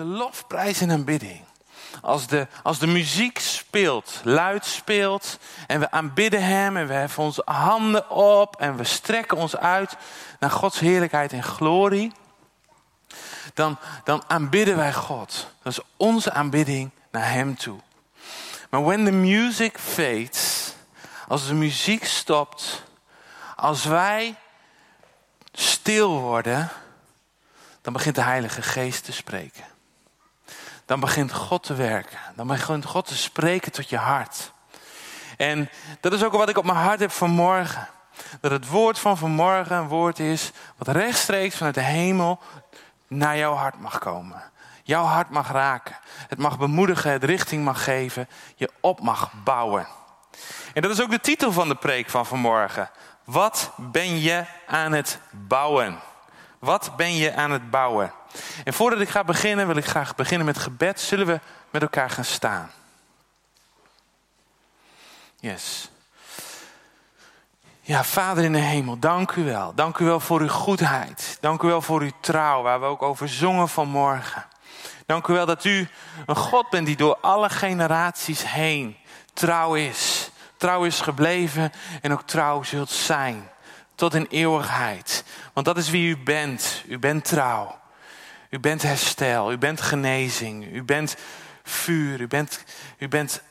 de 0.00 0.06
lofprijs 0.06 0.80
en 0.80 0.90
aanbidding. 0.90 1.40
Als 2.02 2.26
de, 2.26 2.46
als 2.62 2.78
de 2.78 2.86
muziek 2.86 3.38
speelt, 3.38 4.20
luid 4.24 4.64
speelt 4.64 5.38
en 5.66 5.80
we 5.80 5.90
aanbidden 5.90 6.42
Hem 6.42 6.76
en 6.76 6.86
we 6.86 6.92
heffen 6.92 7.22
onze 7.22 7.42
handen 7.44 8.10
op 8.10 8.56
en 8.56 8.76
we 8.76 8.84
strekken 8.84 9.36
ons 9.36 9.56
uit 9.56 9.96
naar 10.38 10.50
Gods 10.50 10.78
heerlijkheid 10.78 11.32
en 11.32 11.42
glorie, 11.42 12.12
dan, 13.54 13.78
dan 14.04 14.22
aanbidden 14.26 14.76
wij 14.76 14.92
God. 14.92 15.46
Dat 15.62 15.72
is 15.72 15.80
onze 15.96 16.32
aanbidding 16.32 16.90
naar 17.10 17.30
Hem 17.30 17.56
toe. 17.56 17.80
Maar 18.70 18.84
when 18.84 19.04
the 19.04 19.10
music 19.10 19.78
fades, 19.78 20.72
als 21.28 21.46
de 21.46 21.54
muziek 21.54 22.04
stopt, 22.04 22.84
als 23.56 23.84
wij 23.84 24.34
stil 25.52 26.20
worden, 26.20 26.70
dan 27.80 27.92
begint 27.92 28.14
de 28.14 28.22
Heilige 28.22 28.62
Geest 28.62 29.04
te 29.04 29.12
spreken. 29.12 29.69
Dan 30.90 31.00
begint 31.00 31.32
God 31.32 31.62
te 31.62 31.74
werken. 31.74 32.18
Dan 32.34 32.46
begint 32.46 32.84
God 32.84 33.06
te 33.06 33.16
spreken 33.16 33.72
tot 33.72 33.88
je 33.88 33.96
hart. 33.96 34.52
En 35.36 35.70
dat 36.00 36.12
is 36.12 36.24
ook 36.24 36.32
wat 36.32 36.48
ik 36.48 36.58
op 36.58 36.64
mijn 36.64 36.78
hart 36.78 37.00
heb 37.00 37.10
vanmorgen. 37.10 37.88
Dat 38.40 38.50
het 38.50 38.68
woord 38.68 38.98
van 38.98 39.18
vanmorgen 39.18 39.76
een 39.76 39.88
woord 39.88 40.18
is 40.18 40.52
wat 40.76 40.88
rechtstreeks 40.88 41.56
vanuit 41.56 41.74
de 41.74 41.80
hemel 41.80 42.40
naar 43.06 43.36
jouw 43.36 43.54
hart 43.54 43.80
mag 43.80 43.98
komen. 43.98 44.42
Jouw 44.82 45.04
hart 45.04 45.30
mag 45.30 45.52
raken. 45.52 45.96
Het 46.28 46.38
mag 46.38 46.58
bemoedigen, 46.58 47.12
het 47.12 47.24
richting 47.24 47.64
mag 47.64 47.84
geven. 47.84 48.28
Je 48.56 48.70
op 48.80 49.00
mag 49.00 49.32
bouwen. 49.44 49.86
En 50.74 50.82
dat 50.82 50.90
is 50.90 51.02
ook 51.02 51.10
de 51.10 51.20
titel 51.20 51.52
van 51.52 51.68
de 51.68 51.74
preek 51.76 52.10
van 52.10 52.26
vanmorgen. 52.26 52.90
Wat 53.24 53.72
ben 53.76 54.20
je 54.20 54.44
aan 54.66 54.92
het 54.92 55.20
bouwen? 55.30 55.98
Wat 56.60 56.92
ben 56.96 57.14
je 57.14 57.34
aan 57.34 57.50
het 57.50 57.70
bouwen? 57.70 58.12
En 58.64 58.72
voordat 58.72 59.00
ik 59.00 59.08
ga 59.08 59.24
beginnen, 59.24 59.66
wil 59.66 59.76
ik 59.76 59.84
graag 59.84 60.14
beginnen 60.14 60.46
met 60.46 60.58
gebed. 60.58 61.00
Zullen 61.00 61.26
we 61.26 61.40
met 61.70 61.82
elkaar 61.82 62.10
gaan 62.10 62.24
staan? 62.24 62.70
Yes. 65.36 65.90
Ja, 67.80 68.04
Vader 68.04 68.44
in 68.44 68.52
de 68.52 68.58
hemel, 68.58 68.98
dank 68.98 69.32
u 69.32 69.44
wel. 69.44 69.74
Dank 69.74 69.98
u 69.98 70.04
wel 70.04 70.20
voor 70.20 70.40
uw 70.40 70.48
goedheid. 70.48 71.38
Dank 71.40 71.62
u 71.62 71.66
wel 71.66 71.82
voor 71.82 72.00
uw 72.00 72.10
trouw, 72.20 72.62
waar 72.62 72.80
we 72.80 72.86
ook 72.86 73.02
over 73.02 73.28
zongen 73.28 73.68
vanmorgen. 73.68 74.44
Dank 75.06 75.26
u 75.26 75.32
wel 75.32 75.46
dat 75.46 75.64
u 75.64 75.88
een 76.26 76.36
God 76.36 76.70
bent 76.70 76.86
die 76.86 76.96
door 76.96 77.16
alle 77.20 77.50
generaties 77.50 78.50
heen 78.52 78.96
trouw 79.32 79.74
is. 79.74 80.30
Trouw 80.56 80.84
is 80.84 81.00
gebleven 81.00 81.72
en 82.02 82.12
ook 82.12 82.22
trouw 82.22 82.62
zult 82.62 82.90
zijn. 82.90 83.50
Tot 83.94 84.14
in 84.14 84.26
eeuwigheid. 84.30 85.24
Want 85.60 85.74
dat 85.74 85.84
is 85.84 85.90
wie 85.90 86.08
u 86.08 86.18
bent. 86.18 86.84
U 86.88 86.98
bent 86.98 87.24
trouw. 87.24 87.78
U 88.50 88.58
bent 88.58 88.82
herstel. 88.82 89.52
U 89.52 89.58
bent 89.58 89.80
genezing. 89.80 90.72
U 90.72 90.82
bent 90.82 91.16
vuur. 91.62 92.20
U 92.20 92.26
bent, 92.26 92.64
u 92.98 93.08
bent 93.08 93.42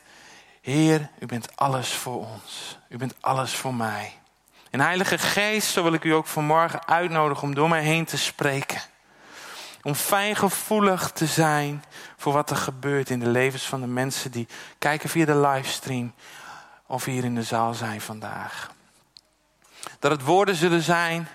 Heer, 0.60 1.08
u 1.18 1.26
bent 1.26 1.56
alles 1.56 1.88
voor 1.92 2.26
ons. 2.26 2.78
U 2.88 2.96
bent 2.96 3.14
alles 3.20 3.54
voor 3.54 3.74
mij. 3.74 4.18
En 4.70 4.80
Heilige 4.80 5.18
Geest, 5.18 5.70
zo 5.70 5.82
wil 5.82 5.92
ik 5.92 6.04
u 6.04 6.10
ook 6.10 6.26
vanmorgen 6.26 6.88
uitnodigen 6.88 7.42
om 7.42 7.54
door 7.54 7.68
mij 7.68 7.82
heen 7.82 8.04
te 8.04 8.18
spreken. 8.18 8.80
Om 9.82 9.94
fijngevoelig 9.94 11.10
te 11.10 11.26
zijn 11.26 11.84
voor 12.16 12.32
wat 12.32 12.50
er 12.50 12.56
gebeurt 12.56 13.10
in 13.10 13.20
de 13.20 13.28
levens 13.28 13.62
van 13.62 13.80
de 13.80 13.86
mensen 13.86 14.30
die 14.30 14.48
kijken 14.78 15.08
via 15.08 15.24
de 15.24 15.36
livestream 15.36 16.14
of 16.86 17.04
hier 17.04 17.24
in 17.24 17.34
de 17.34 17.42
zaal 17.42 17.74
zijn 17.74 18.00
vandaag. 18.00 18.70
Dat 19.98 20.10
het 20.10 20.22
woorden 20.22 20.54
zullen 20.54 20.82
zijn 20.82 21.28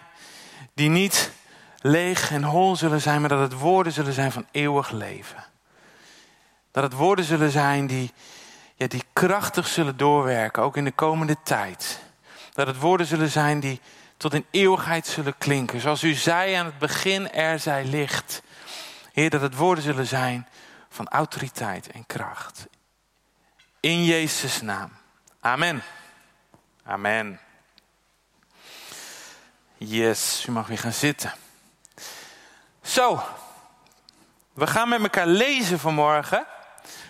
die 0.73 0.89
niet 0.89 1.31
leeg 1.80 2.31
en 2.31 2.44
hol 2.44 2.75
zullen 2.75 3.02
zijn, 3.02 3.19
maar 3.19 3.30
dat 3.30 3.52
het 3.52 3.59
woorden 3.59 3.94
zullen 3.94 4.13
zijn 4.13 4.31
van 4.31 4.47
eeuwig 4.52 4.91
leven. 4.91 5.44
Dat 6.72 6.83
het 6.83 6.94
woorden 6.94 7.25
zullen 7.25 7.52
zijn 7.52 7.88
die, 7.88 8.11
ja, 8.75 8.88
die 8.88 9.03
krachtig 9.13 9.67
zullen 9.67 9.97
doorwerken, 9.97 10.63
ook 10.63 10.77
in 10.77 10.83
de 10.83 10.91
komende 10.91 11.35
tijd. 11.44 11.99
Dat 12.53 12.67
het 12.67 12.80
woorden 12.80 13.06
zullen 13.06 13.29
zijn 13.29 13.59
die 13.59 13.81
tot 14.17 14.34
in 14.34 14.45
eeuwigheid 14.51 15.07
zullen 15.07 15.38
klinken. 15.38 15.79
Zoals 15.79 16.03
u 16.03 16.13
zei 16.13 16.53
aan 16.53 16.66
het 16.66 16.78
begin, 16.78 17.31
er 17.31 17.59
zij 17.59 17.85
licht. 17.85 18.41
Heer, 19.13 19.29
dat 19.29 19.41
het 19.41 19.56
woorden 19.56 19.84
zullen 19.84 20.07
zijn 20.07 20.47
van 20.89 21.07
autoriteit 21.07 21.88
en 21.88 22.06
kracht. 22.06 22.68
In 23.79 24.03
Jezus' 24.06 24.62
naam. 24.62 24.91
Amen. 25.39 25.84
Amen. 26.84 27.39
Yes, 29.78 30.46
u 30.47 30.52
mag 30.52 30.68
weer 30.68 30.78
gaan 30.78 30.94
zitten. 30.94 31.34
Zo, 32.81 33.24
we 34.53 34.68
gaan 34.68 34.90
met 34.90 35.02
elkaar 35.02 35.28
lezen 35.28 35.80
vanmorgen. 35.80 36.46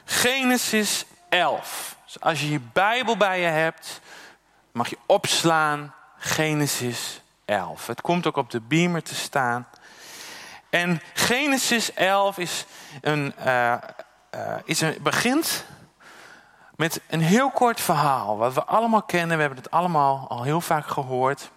Genesis 0.06 1.06
11. 1.30 1.98
Dus 2.06 2.20
als 2.22 2.42
je 2.42 2.52
je 2.52 2.59
Bijbel 2.74 3.18
bij 3.18 3.40
je 3.40 3.46
hebt, 3.46 4.02
mag 4.72 4.90
je 4.90 4.98
opslaan 5.06 5.94
Genesis 6.18 7.22
11. 7.46 7.88
Het 7.88 8.02
komt 8.02 8.28
ook 8.28 8.38
op 8.38 8.50
de 8.50 8.62
beamer 8.62 9.03
te 9.03 9.16
staan. 9.16 9.68
En 10.70 11.02
Genesis 11.14 11.94
11 11.94 12.38
is 12.38 12.66
een, 13.02 13.34
uh, 13.46 13.74
uh, 14.36 14.56
is 14.64 14.82
een, 14.82 14.97
begint 15.02 15.66
met 16.76 17.02
een 17.08 17.22
heel 17.22 17.50
kort 17.50 17.82
verhaal. 17.82 18.38
Wat 18.38 18.53
we 18.53 18.64
allemaal 18.64 19.03
kennen, 19.03 19.36
we 19.36 19.44
hebben 19.44 19.64
het 19.64 19.72
allemaal 19.72 20.26
al 20.30 20.44
heel 20.44 20.62
vaak 20.62 20.88
gehoord. 20.88 21.50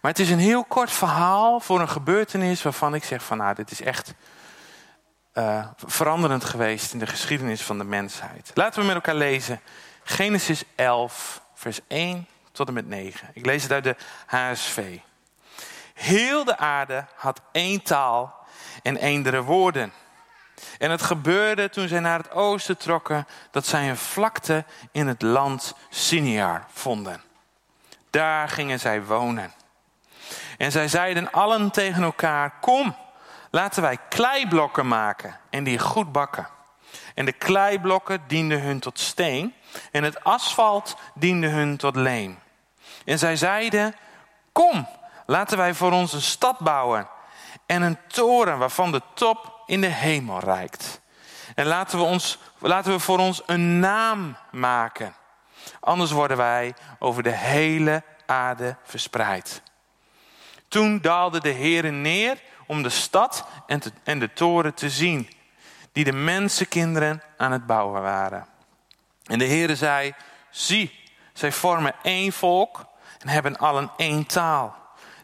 Maar 0.00 0.10
het 0.10 0.20
is 0.20 0.30
een 0.30 0.38
heel 0.38 0.64
kort 0.64 0.90
verhaal 0.90 1.60
voor 1.60 1.80
een 1.80 1.88
gebeurtenis 1.88 2.62
waarvan 2.62 2.94
ik 2.94 3.04
zeg 3.04 3.22
van 3.24 3.38
nou, 3.38 3.54
dit 3.54 3.70
is 3.70 3.82
echt 3.82 4.14
uh, 5.34 5.66
veranderend 5.76 6.44
geweest 6.44 6.92
in 6.92 6.98
de 6.98 7.06
geschiedenis 7.06 7.62
van 7.62 7.78
de 7.78 7.84
mensheid. 7.84 8.50
Laten 8.54 8.80
we 8.80 8.86
met 8.86 8.94
elkaar 8.94 9.14
lezen 9.14 9.60
Genesis 10.02 10.64
11, 10.74 11.42
vers 11.54 11.80
1 11.86 12.26
tot 12.52 12.68
en 12.68 12.74
met 12.74 12.88
9. 12.88 13.30
Ik 13.32 13.46
lees 13.46 13.62
het 13.62 13.72
uit 13.72 13.84
de 13.84 13.96
HSV. 14.26 14.98
Heel 15.94 16.44
de 16.44 16.58
aarde 16.58 17.06
had 17.16 17.40
één 17.52 17.82
taal 17.82 18.46
en 18.82 18.96
eendere 18.96 19.42
woorden. 19.42 19.92
En 20.78 20.90
het 20.90 21.02
gebeurde 21.02 21.70
toen 21.70 21.88
zij 21.88 22.00
naar 22.00 22.18
het 22.18 22.30
oosten 22.30 22.76
trokken 22.76 23.26
dat 23.50 23.66
zij 23.66 23.88
een 23.88 23.96
vlakte 23.96 24.64
in 24.92 25.06
het 25.06 25.22
land 25.22 25.74
Siniar 25.88 26.66
vonden. 26.72 27.22
Daar 28.10 28.48
gingen 28.48 28.80
zij 28.80 29.04
wonen. 29.04 29.52
En 30.58 30.72
zij 30.72 30.88
zeiden 30.88 31.32
allen 31.32 31.70
tegen 31.70 32.02
elkaar: 32.02 32.52
Kom, 32.60 32.96
laten 33.50 33.82
wij 33.82 33.98
kleiblokken 34.08 34.88
maken 34.88 35.38
en 35.50 35.64
die 35.64 35.78
goed 35.78 36.12
bakken. 36.12 36.48
En 37.14 37.24
de 37.24 37.32
kleiblokken 37.32 38.22
dienden 38.26 38.60
hun 38.60 38.80
tot 38.80 39.00
steen 39.00 39.54
en 39.92 40.04
het 40.04 40.24
asfalt 40.24 40.96
diende 41.14 41.48
hun 41.48 41.76
tot 41.76 41.96
leem. 41.96 42.38
En 43.04 43.18
zij 43.18 43.36
zeiden: 43.36 43.94
Kom, 44.52 44.88
laten 45.26 45.56
wij 45.58 45.74
voor 45.74 45.92
ons 45.92 46.12
een 46.12 46.22
stad 46.22 46.58
bouwen 46.58 47.08
en 47.66 47.82
een 47.82 47.98
toren 48.06 48.58
waarvan 48.58 48.92
de 48.92 49.02
top 49.14 49.62
in 49.66 49.80
de 49.80 49.86
hemel 49.86 50.38
reikt. 50.38 51.00
En 51.54 51.66
laten 51.66 51.98
we, 51.98 52.04
ons, 52.04 52.38
laten 52.58 52.92
we 52.92 52.98
voor 52.98 53.18
ons 53.18 53.42
een 53.46 53.78
naam 53.78 54.36
maken. 54.50 55.14
Anders 55.80 56.10
worden 56.10 56.36
wij 56.36 56.74
over 56.98 57.22
de 57.22 57.30
hele 57.30 58.02
aarde 58.26 58.76
verspreid. 58.84 59.62
Toen 60.68 61.00
daalde 61.00 61.40
de 61.40 61.48
Heer 61.48 61.92
neer 61.92 62.40
om 62.66 62.82
de 62.82 62.88
stad 62.88 63.46
en, 63.66 63.80
en 64.04 64.18
de 64.18 64.32
toren 64.32 64.74
te 64.74 64.90
zien, 64.90 65.30
die 65.92 66.04
de 66.04 66.12
mensenkinderen 66.12 67.22
aan 67.36 67.52
het 67.52 67.66
bouwen 67.66 68.02
waren. 68.02 68.46
En 69.24 69.38
de 69.38 69.44
Heer 69.44 69.76
zei, 69.76 70.14
zie, 70.50 70.92
zij 71.32 71.52
vormen 71.52 71.94
één 72.02 72.32
volk 72.32 72.86
en 73.18 73.28
hebben 73.28 73.56
allen 73.56 73.90
één 73.96 74.26
taal. 74.26 74.76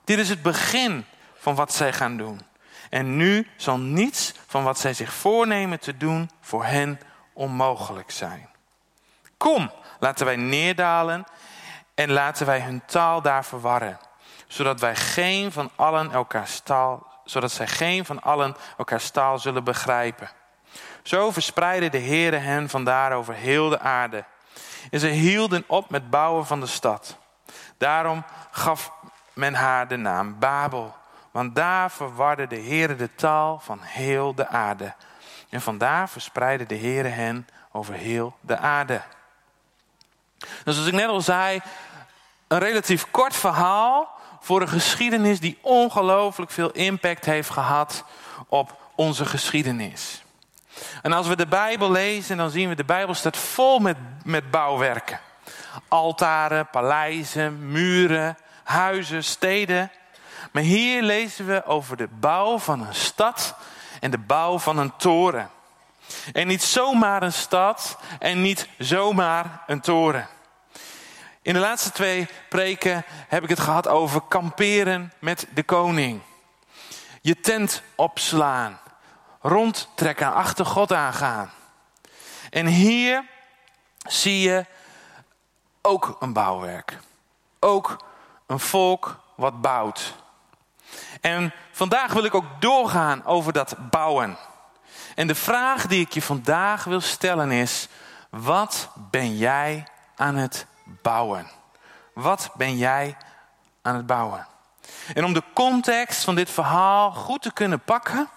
Dit 0.04 0.18
is 0.18 0.28
het 0.28 0.42
begin 0.42 1.04
van 1.34 1.54
wat 1.54 1.72
zij 1.72 1.92
gaan 1.92 2.16
doen. 2.16 2.40
En 2.90 3.16
nu 3.16 3.48
zal 3.56 3.78
niets 3.78 4.32
van 4.46 4.64
wat 4.64 4.78
zij 4.78 4.94
zich 4.94 5.12
voornemen 5.12 5.80
te 5.80 5.96
doen 5.96 6.30
voor 6.40 6.64
hen 6.64 7.00
onmogelijk 7.32 8.10
zijn. 8.10 8.48
Kom, 9.36 9.70
laten 9.98 10.26
wij 10.26 10.36
neerdalen 10.36 11.24
en 11.94 12.10
laten 12.10 12.46
wij 12.46 12.60
hun 12.60 12.82
taal 12.86 13.22
daar 13.22 13.44
verwarren, 13.44 13.98
zodat 14.54 14.80
wij 14.80 14.96
geen 14.96 15.52
van 15.52 15.70
allen 15.76 16.26
zodat 17.24 17.52
zij 17.52 17.66
geen 17.66 18.04
van 18.04 18.22
allen 18.22 18.56
elkaar 18.78 19.10
taal 19.10 19.38
zullen 19.38 19.64
begrijpen. 19.64 20.30
Zo 21.02 21.30
verspreidde 21.30 21.88
de 21.88 22.00
Heere 22.00 22.36
hen 22.36 22.68
vandaar 22.68 23.12
over 23.12 23.34
heel 23.34 23.68
de 23.68 23.78
aarde. 23.78 24.24
En 24.90 25.00
ze 25.00 25.06
hielden 25.06 25.64
op 25.66 25.90
met 25.90 26.10
bouwen 26.10 26.46
van 26.46 26.60
de 26.60 26.66
stad. 26.66 27.16
Daarom 27.78 28.24
gaf 28.50 28.92
men 29.32 29.54
haar 29.54 29.88
de 29.88 29.96
naam 29.96 30.38
Babel. 30.38 30.94
Want 31.30 31.54
daar 31.54 31.90
verwarde 31.90 32.46
de 32.46 32.60
Heere 32.60 32.96
de 32.96 33.14
taal 33.14 33.58
van 33.58 33.78
heel 33.82 34.34
de 34.34 34.48
aarde. 34.48 34.94
En 35.48 35.60
vandaar 35.60 36.08
verspreidde 36.08 36.66
de 36.66 36.78
Heere 36.78 37.08
hen 37.08 37.48
over 37.72 37.94
heel 37.94 38.36
de 38.40 38.58
aarde. 38.58 39.02
Dus 40.38 40.74
zoals 40.74 40.88
ik 40.88 40.94
net 40.94 41.08
al 41.08 41.20
zei, 41.20 41.60
een 42.48 42.58
relatief 42.58 43.10
kort 43.10 43.36
verhaal 43.36 44.14
voor 44.44 44.60
een 44.60 44.68
geschiedenis 44.68 45.40
die 45.40 45.58
ongelooflijk 45.60 46.50
veel 46.50 46.70
impact 46.70 47.24
heeft 47.24 47.50
gehad 47.50 48.04
op 48.48 48.76
onze 48.94 49.24
geschiedenis. 49.24 50.22
En 51.02 51.12
als 51.12 51.26
we 51.26 51.36
de 51.36 51.46
Bijbel 51.46 51.90
lezen, 51.90 52.36
dan 52.36 52.50
zien 52.50 52.68
we 52.68 52.74
de 52.74 52.84
Bijbel 52.84 53.14
staat 53.14 53.36
vol 53.36 53.78
met, 53.78 53.96
met 54.24 54.50
bouwwerken. 54.50 55.20
Altaren, 55.88 56.68
paleizen, 56.70 57.70
muren, 57.70 58.36
huizen, 58.64 59.24
steden. 59.24 59.90
Maar 60.52 60.62
hier 60.62 61.02
lezen 61.02 61.46
we 61.46 61.64
over 61.64 61.96
de 61.96 62.08
bouw 62.08 62.58
van 62.58 62.86
een 62.86 62.94
stad 62.94 63.54
en 64.00 64.10
de 64.10 64.18
bouw 64.18 64.58
van 64.58 64.78
een 64.78 64.96
toren. 64.96 65.50
En 66.32 66.46
niet 66.46 66.62
zomaar 66.62 67.22
een 67.22 67.32
stad 67.32 67.98
en 68.18 68.42
niet 68.42 68.68
zomaar 68.78 69.62
een 69.66 69.80
toren. 69.80 70.28
In 71.44 71.54
de 71.54 71.60
laatste 71.60 71.90
twee 71.90 72.28
preken 72.48 73.04
heb 73.08 73.42
ik 73.42 73.48
het 73.48 73.60
gehad 73.60 73.88
over 73.88 74.20
kamperen 74.20 75.12
met 75.18 75.46
de 75.54 75.62
koning. 75.62 76.20
Je 77.20 77.40
tent 77.40 77.82
opslaan, 77.94 78.80
rondtrekken, 79.40 80.32
achter 80.32 80.66
God 80.66 80.92
aangaan. 80.92 81.50
En 82.50 82.66
hier 82.66 83.24
zie 84.06 84.40
je 84.40 84.66
ook 85.82 86.16
een 86.20 86.32
bouwwerk. 86.32 86.98
Ook 87.60 88.04
een 88.46 88.60
volk 88.60 89.20
wat 89.34 89.60
bouwt. 89.60 90.14
En 91.20 91.52
vandaag 91.72 92.12
wil 92.12 92.24
ik 92.24 92.34
ook 92.34 92.60
doorgaan 92.60 93.24
over 93.24 93.52
dat 93.52 93.76
bouwen. 93.90 94.36
En 95.14 95.26
de 95.26 95.34
vraag 95.34 95.86
die 95.86 96.00
ik 96.00 96.12
je 96.12 96.22
vandaag 96.22 96.84
wil 96.84 97.00
stellen 97.00 97.50
is: 97.50 97.88
wat 98.30 98.88
ben 99.10 99.36
jij 99.36 99.86
aan 100.16 100.36
het 100.36 100.66
bouwen? 100.84 101.46
Wat 102.14 102.50
ben 102.56 102.76
jij 102.76 103.16
aan 103.82 103.96
het 103.96 104.06
bouwen? 104.06 104.46
En 105.14 105.24
om 105.24 105.32
de 105.32 105.42
context 105.54 106.24
van 106.24 106.34
dit 106.34 106.50
verhaal 106.50 107.12
goed 107.12 107.42
te 107.42 107.52
kunnen 107.52 107.80
pakken, 107.80 108.28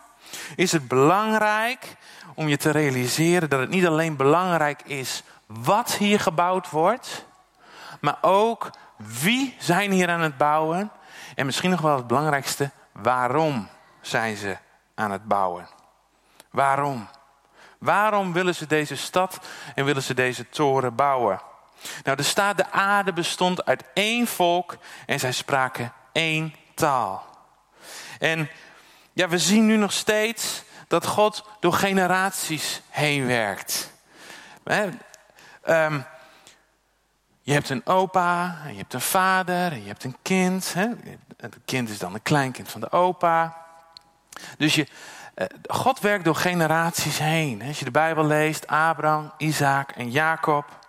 is 0.55 0.71
het 0.71 0.88
belangrijk 0.88 1.95
om 2.35 2.47
je 2.47 2.57
te 2.57 2.71
realiseren 2.71 3.49
dat 3.49 3.59
het 3.59 3.69
niet 3.69 3.88
alleen 3.88 4.15
belangrijk 4.15 4.81
is 4.81 5.23
wat 5.45 5.95
hier 5.95 6.19
gebouwd 6.19 6.69
wordt, 6.69 7.25
maar 8.01 8.17
ook 8.21 8.69
wie 8.95 9.55
zijn 9.59 9.91
hier 9.91 10.09
aan 10.09 10.21
het 10.21 10.38
bouwen 10.38 10.91
en 11.35 11.45
misschien 11.45 11.69
nog 11.69 11.81
wel 11.81 11.95
het 11.95 12.07
belangrijkste, 12.07 12.71
waarom 12.91 13.67
zijn 14.01 14.38
ze 14.38 14.57
aan 14.95 15.11
het 15.11 15.27
bouwen? 15.27 15.67
Waarom? 16.51 17.07
Waarom 17.79 18.33
willen 18.33 18.55
ze 18.55 18.67
deze 18.67 18.95
stad 18.95 19.39
en 19.75 19.85
willen 19.85 20.03
ze 20.03 20.13
deze 20.13 20.50
toren 20.50 20.95
bouwen? 20.95 21.41
Nou, 22.03 22.18
er 22.18 22.24
staat 22.24 22.57
de 22.57 22.71
aarde 22.71 23.13
bestond 23.13 23.65
uit 23.65 23.83
één 23.94 24.27
volk 24.27 24.77
en 25.06 25.19
zij 25.19 25.31
spraken 25.31 25.94
één 26.12 26.56
taal. 26.75 27.25
En 28.19 28.50
ja, 29.13 29.27
we 29.27 29.38
zien 29.38 29.65
nu 29.65 29.75
nog 29.77 29.91
steeds 29.91 30.63
dat 30.88 31.06
God 31.06 31.44
door 31.59 31.74
generaties 31.74 32.81
heen 32.89 33.25
werkt. 33.25 33.91
Ehm, 34.63 36.00
je 37.41 37.53
hebt 37.53 37.69
een 37.69 37.85
opa, 37.85 38.57
en 38.65 38.71
je 38.71 38.77
hebt 38.77 38.94
een 38.94 39.01
vader, 39.01 39.71
en 39.71 39.81
je 39.81 39.88
hebt 39.88 40.03
een 40.03 40.18
kind. 40.21 40.74
Het 41.38 41.57
kind 41.65 41.89
is 41.89 41.97
dan 41.97 42.13
een 42.13 42.21
kleinkind 42.21 42.69
van 42.69 42.81
de 42.81 42.91
opa. 42.91 43.65
Dus 44.57 44.75
je, 44.75 44.88
eh, 45.33 45.45
God 45.68 46.00
werkt 46.00 46.25
door 46.25 46.35
generaties 46.35 47.18
heen. 47.18 47.62
Als 47.62 47.79
je 47.79 47.85
de 47.85 47.91
Bijbel 47.91 48.25
leest, 48.25 48.68
Abraham, 48.68 49.33
Isaac 49.38 49.91
en 49.91 50.12
Jacob. 50.12 50.87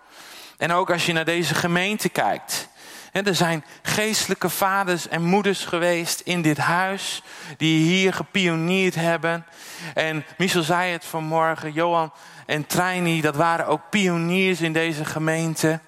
En 0.59 0.71
ook 0.71 0.91
als 0.91 1.05
je 1.05 1.13
naar 1.13 1.25
deze 1.25 1.55
gemeente 1.55 2.09
kijkt. 2.09 2.67
Er 3.11 3.35
zijn 3.35 3.65
geestelijke 3.81 4.49
vaders 4.49 5.07
en 5.07 5.23
moeders 5.23 5.65
geweest 5.65 6.19
in 6.19 6.41
dit 6.41 6.57
huis. 6.57 7.23
Die 7.57 7.83
hier 7.83 8.13
gepionierd 8.13 8.95
hebben. 8.95 9.45
En 9.93 10.25
Michel 10.37 10.63
zei 10.63 10.91
het 10.91 11.05
vanmorgen. 11.05 11.73
Johan 11.73 12.13
en 12.45 12.67
Treini, 12.67 13.21
dat 13.21 13.35
waren 13.35 13.67
ook 13.67 13.81
pioniers 13.89 14.61
in 14.61 14.73
deze 14.73 15.05
gemeente. 15.05 15.79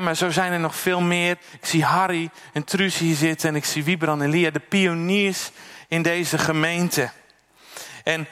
maar 0.00 0.16
zo 0.16 0.30
zijn 0.30 0.52
er 0.52 0.60
nog 0.60 0.76
veel 0.76 1.00
meer. 1.00 1.36
Ik 1.60 1.66
zie 1.66 1.84
Harry 1.84 2.30
en 2.52 2.64
Truus 2.64 2.98
hier 2.98 3.16
zitten. 3.16 3.48
En 3.48 3.56
ik 3.56 3.64
zie 3.64 3.84
Wiebran 3.84 4.22
en 4.22 4.30
Lia. 4.30 4.50
De 4.50 4.60
pioniers 4.60 5.50
in 5.88 6.02
deze 6.02 6.38
gemeente. 6.38 7.10
En 8.04 8.28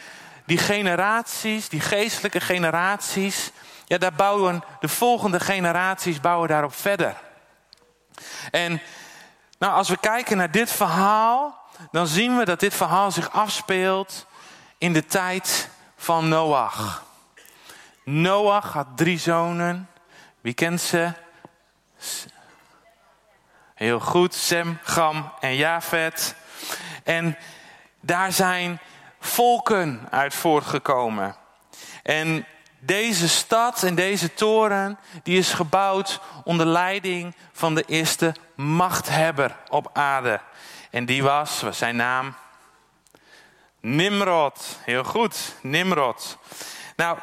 die 0.46 0.58
generaties, 0.58 1.69
die 1.69 1.81
geestelijke 1.81 2.40
generaties, 2.40 3.50
ja, 3.87 3.99
daar 3.99 4.12
bouwen 4.12 4.65
de 4.81 4.88
volgende 4.88 5.41
generaties 5.41 6.21
bouwen 6.21 6.49
daarop 6.49 6.75
verder. 6.75 7.17
En 8.50 8.81
nou, 9.59 9.73
als 9.73 9.88
we 9.88 9.97
kijken 9.97 10.37
naar 10.37 10.50
dit 10.50 10.73
verhaal, 10.73 11.65
dan 11.91 12.06
zien 12.06 12.37
we 12.37 12.44
dat 12.44 12.61
dit 12.61 12.75
verhaal 12.75 13.11
zich 13.11 13.33
afspeelt 13.33 14.27
in 14.79 14.93
de 14.93 15.06
tijd 15.06 15.69
van 15.97 16.29
Noach. 16.29 17.05
Noach 18.05 18.73
had 18.73 18.87
drie 18.94 19.19
zonen. 19.19 19.89
Wie 20.41 20.55
kent 20.55 20.81
ze? 20.81 21.12
Heel 23.75 24.00
goed, 24.00 24.35
Sem, 24.35 24.79
Gam 24.82 25.32
en 25.41 25.56
Jafet. 25.56 26.37
En 27.05 27.39
daar 28.00 28.32
zijn 28.32 28.81
volken 29.21 30.09
uit 30.11 30.35
voortgekomen. 30.35 31.37
En 32.03 32.47
deze 32.87 33.29
stad 33.29 33.83
en 33.83 33.94
deze 33.94 34.35
toren, 34.35 34.99
die 35.23 35.38
is 35.38 35.53
gebouwd 35.53 36.21
onder 36.44 36.67
leiding 36.67 37.35
van 37.53 37.75
de 37.75 37.85
eerste 37.87 38.35
machthebber 38.55 39.56
op 39.69 39.91
aarde. 39.93 40.41
En 40.91 41.05
die 41.05 41.23
was, 41.23 41.61
was 41.61 41.79
zijn 41.79 41.97
naam? 41.97 42.35
Nimrod. 43.81 44.79
Heel 44.85 45.05
goed, 45.05 45.55
Nimrod. 45.61 46.38
Nou, 46.97 47.19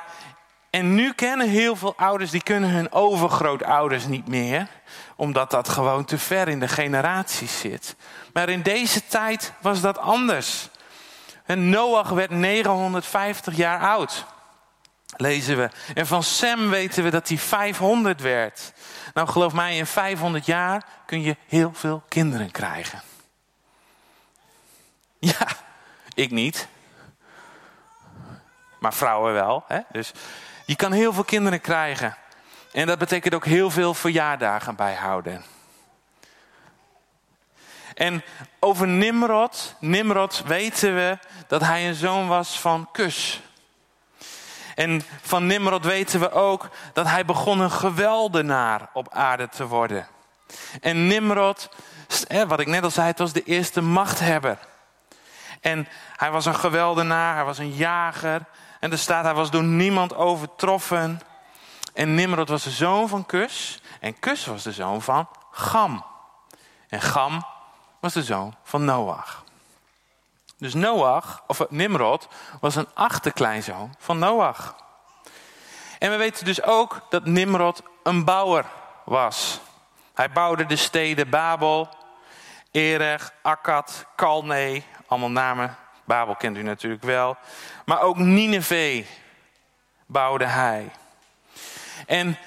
en 0.70 0.96
nu 0.96 1.14
kennen 1.14 1.50
heel 1.50 1.76
veel 1.76 1.94
ouders, 1.98 2.32
die 2.32 2.44
kunnen 2.44 2.70
hun 2.70 2.92
overgrootouders 2.92 4.06
niet 4.06 4.28
meer. 4.28 4.68
Omdat 5.16 5.52
dat 5.52 5.70
gewoon 5.70 6.06
te 6.06 6.18
ver 6.18 6.48
in 6.48 6.60
de 6.60 6.68
generaties 6.68 7.60
zit. 7.60 7.96
Maar 8.34 8.50
in 8.50 8.62
deze 8.62 9.08
tijd 9.08 9.54
was 9.62 9.82
dat 9.82 9.98
anders. 9.98 10.70
En 11.46 11.70
Noach 11.70 12.10
werd 12.10 12.30
950 12.30 13.56
jaar 13.56 13.80
oud. 13.80 14.26
Lezen 15.18 15.58
we. 15.58 15.70
En 15.94 16.08
van 16.08 16.24
Sem 16.24 16.70
weten 16.70 17.04
we 17.04 17.10
dat 17.10 17.28
hij 17.28 17.38
500 17.38 18.22
werd. 18.22 18.74
Nou, 19.14 19.28
geloof 19.28 19.54
mij, 19.54 19.78
in 19.78 19.86
500 19.86 20.46
jaar 20.46 20.86
kun 21.06 21.22
je 21.22 21.38
heel 21.48 21.74
veel 21.74 22.04
kinderen 22.08 22.52
krijgen. 22.52 23.02
Ja, 25.20 25.48
ik 26.14 26.32
niet. 26.32 26.68
Maar 28.80 28.94
vrouwen 28.94 29.34
wel. 29.34 29.64
Hè? 29.68 29.80
Dus 29.92 30.12
je 30.66 30.76
kan 30.76 30.92
heel 30.92 31.14
veel 31.14 31.24
kinderen 31.24 31.62
krijgen. 31.62 32.18
En 32.72 32.88
dat 32.88 32.98
betekent 32.98 33.34
ook 33.34 33.46
heel 33.46 33.70
veel 33.70 33.94
verjaardagen 33.94 34.76
bijhouden. 34.76 35.44
En 37.94 38.24
over 38.60 38.88
Nimrod, 38.88 39.76
Nimrod 39.80 40.44
weten 40.46 40.96
we 40.96 41.18
dat 41.48 41.62
hij 41.62 41.88
een 41.88 41.96
zoon 41.96 42.28
was 42.28 42.60
van 42.60 42.90
Kus. 42.92 43.42
En 44.76 45.02
van 45.22 45.46
Nimrod 45.46 45.86
weten 45.86 46.20
we 46.20 46.32
ook 46.32 46.70
dat 46.94 47.08
hij 47.08 47.26
begon 47.26 47.60
een 47.60 47.72
geweldenaar 47.72 48.90
op 48.94 49.14
aarde 49.14 49.50
te 49.50 49.68
worden. 49.68 50.08
En 50.82 51.08
Nimrod, 51.08 51.70
wat 52.48 52.60
ik 52.60 52.68
net 52.68 52.84
al 52.84 52.92
zei, 52.92 53.08
het 53.08 53.20
was 53.20 53.34
de 53.34 53.44
eerste 53.44 53.82
machthebber. 53.82 54.58
En 55.62 55.88
hij 56.16 56.32
was 56.32 56.46
een 56.46 56.56
geweldenaar, 56.56 57.36
hij 57.36 57.44
was 57.44 57.58
een 57.58 57.74
jager. 57.74 58.42
En 58.80 58.92
er 58.92 58.98
staat, 58.98 59.24
hij 59.24 59.34
was 59.34 59.52
door 59.52 59.64
niemand 59.64 60.16
overtroffen. 60.16 61.22
En 61.94 62.16
Nimrod 62.16 62.50
was 62.50 62.64
de 62.64 62.70
zoon 62.70 63.08
van 63.08 63.26
Kus. 63.26 63.82
En 64.00 64.20
Kus 64.20 64.46
was 64.46 64.64
de 64.64 64.72
zoon 64.72 65.02
van 65.02 65.30
Gam. 65.52 66.06
En 66.88 67.02
Gam 67.02 67.46
was 68.00 68.14
de 68.14 68.24
zoon 68.24 68.56
van 68.64 68.86
Noach. 68.86 69.44
Dus 70.64 70.74
Noach, 70.74 71.44
of 71.48 71.70
Nimrod, 71.70 72.28
was 72.60 72.76
een 72.76 72.88
achterkleinzoon 72.94 73.94
van 73.98 74.20
Noach. 74.20 74.76
En 76.00 76.12
we 76.12 76.16
weten 76.16 76.46
dus 76.46 76.64
ook 76.64 77.02
dat 77.10 77.26
Nimrod 77.26 77.82
een 78.04 78.26
bouwer 78.26 78.66
was. 79.06 79.60
Hij 80.14 80.32
bouwde 80.32 80.66
de 80.66 80.76
steden 80.76 81.30
Babel, 81.30 81.90
Erech, 82.72 83.32
Akkad, 83.42 84.06
Kalne, 84.16 84.82
allemaal 85.08 85.32
namen. 85.32 85.76
Babel 86.06 86.36
kent 86.36 86.58
u 86.58 86.64
natuurlijk 86.64 87.04
wel. 87.04 87.38
Maar 87.86 88.02
ook 88.02 88.18
Nineveh 88.18 89.06
bouwde 90.06 90.46
hij. 90.46 90.92
En 92.06 92.38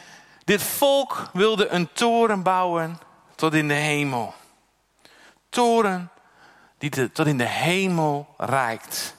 dit 0.44 0.62
volk 0.62 1.22
wilde 1.32 1.68
een 1.68 1.92
toren 1.92 2.42
bouwen 2.42 2.98
tot 3.34 3.54
in 3.54 3.68
de 3.68 3.74
hemel 3.74 4.34
toren 5.48 6.10
die 6.78 7.10
tot 7.10 7.26
in 7.26 7.38
de 7.38 7.48
hemel 7.48 8.34
reikt. 8.36 9.16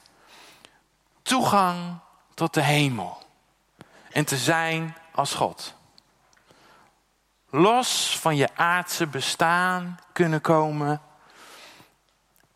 Toegang 1.21 1.99
tot 2.33 2.53
de 2.53 2.61
hemel. 2.61 3.17
En 4.11 4.25
te 4.25 4.37
zijn 4.37 4.95
als 5.11 5.33
God. 5.33 5.75
Los 7.49 8.19
van 8.19 8.35
je 8.35 8.55
aardse 8.55 9.07
bestaan 9.07 9.99
kunnen 10.13 10.41
komen. 10.41 11.01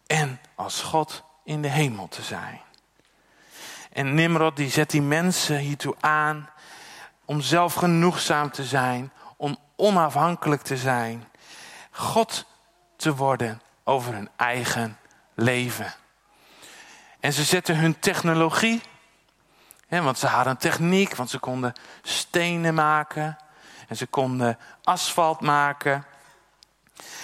En 0.07 0.39
als 0.55 0.81
God 0.81 1.23
in 1.43 1.61
de 1.61 1.67
hemel 1.67 2.07
te 2.07 2.21
zijn. 2.21 2.61
En 3.91 4.13
Nimrod 4.13 4.55
die 4.55 4.69
zet 4.69 4.89
die 4.89 5.01
mensen 5.01 5.57
hiertoe 5.57 5.95
aan 5.99 6.49
om 7.25 7.41
zelf 7.41 7.73
genoegzaam 7.73 8.51
te 8.51 8.63
zijn, 8.63 9.11
om 9.37 9.57
onafhankelijk 9.75 10.61
te 10.61 10.77
zijn, 10.77 11.27
God 11.91 12.45
te 12.95 13.15
worden 13.15 13.61
over 13.83 14.13
hun 14.13 14.29
eigen 14.35 14.97
leven. 15.35 15.93
En 17.19 17.33
ze 17.33 17.43
zetten 17.43 17.77
hun 17.77 17.99
technologie, 17.99 18.81
hè, 19.87 20.01
want 20.01 20.17
ze 20.17 20.27
hadden 20.27 20.57
techniek, 20.57 21.15
want 21.15 21.29
ze 21.29 21.39
konden 21.39 21.73
stenen 22.01 22.73
maken 22.73 23.37
en 23.87 23.97
ze 23.97 24.05
konden 24.07 24.57
asfalt 24.83 25.41
maken. 25.41 26.05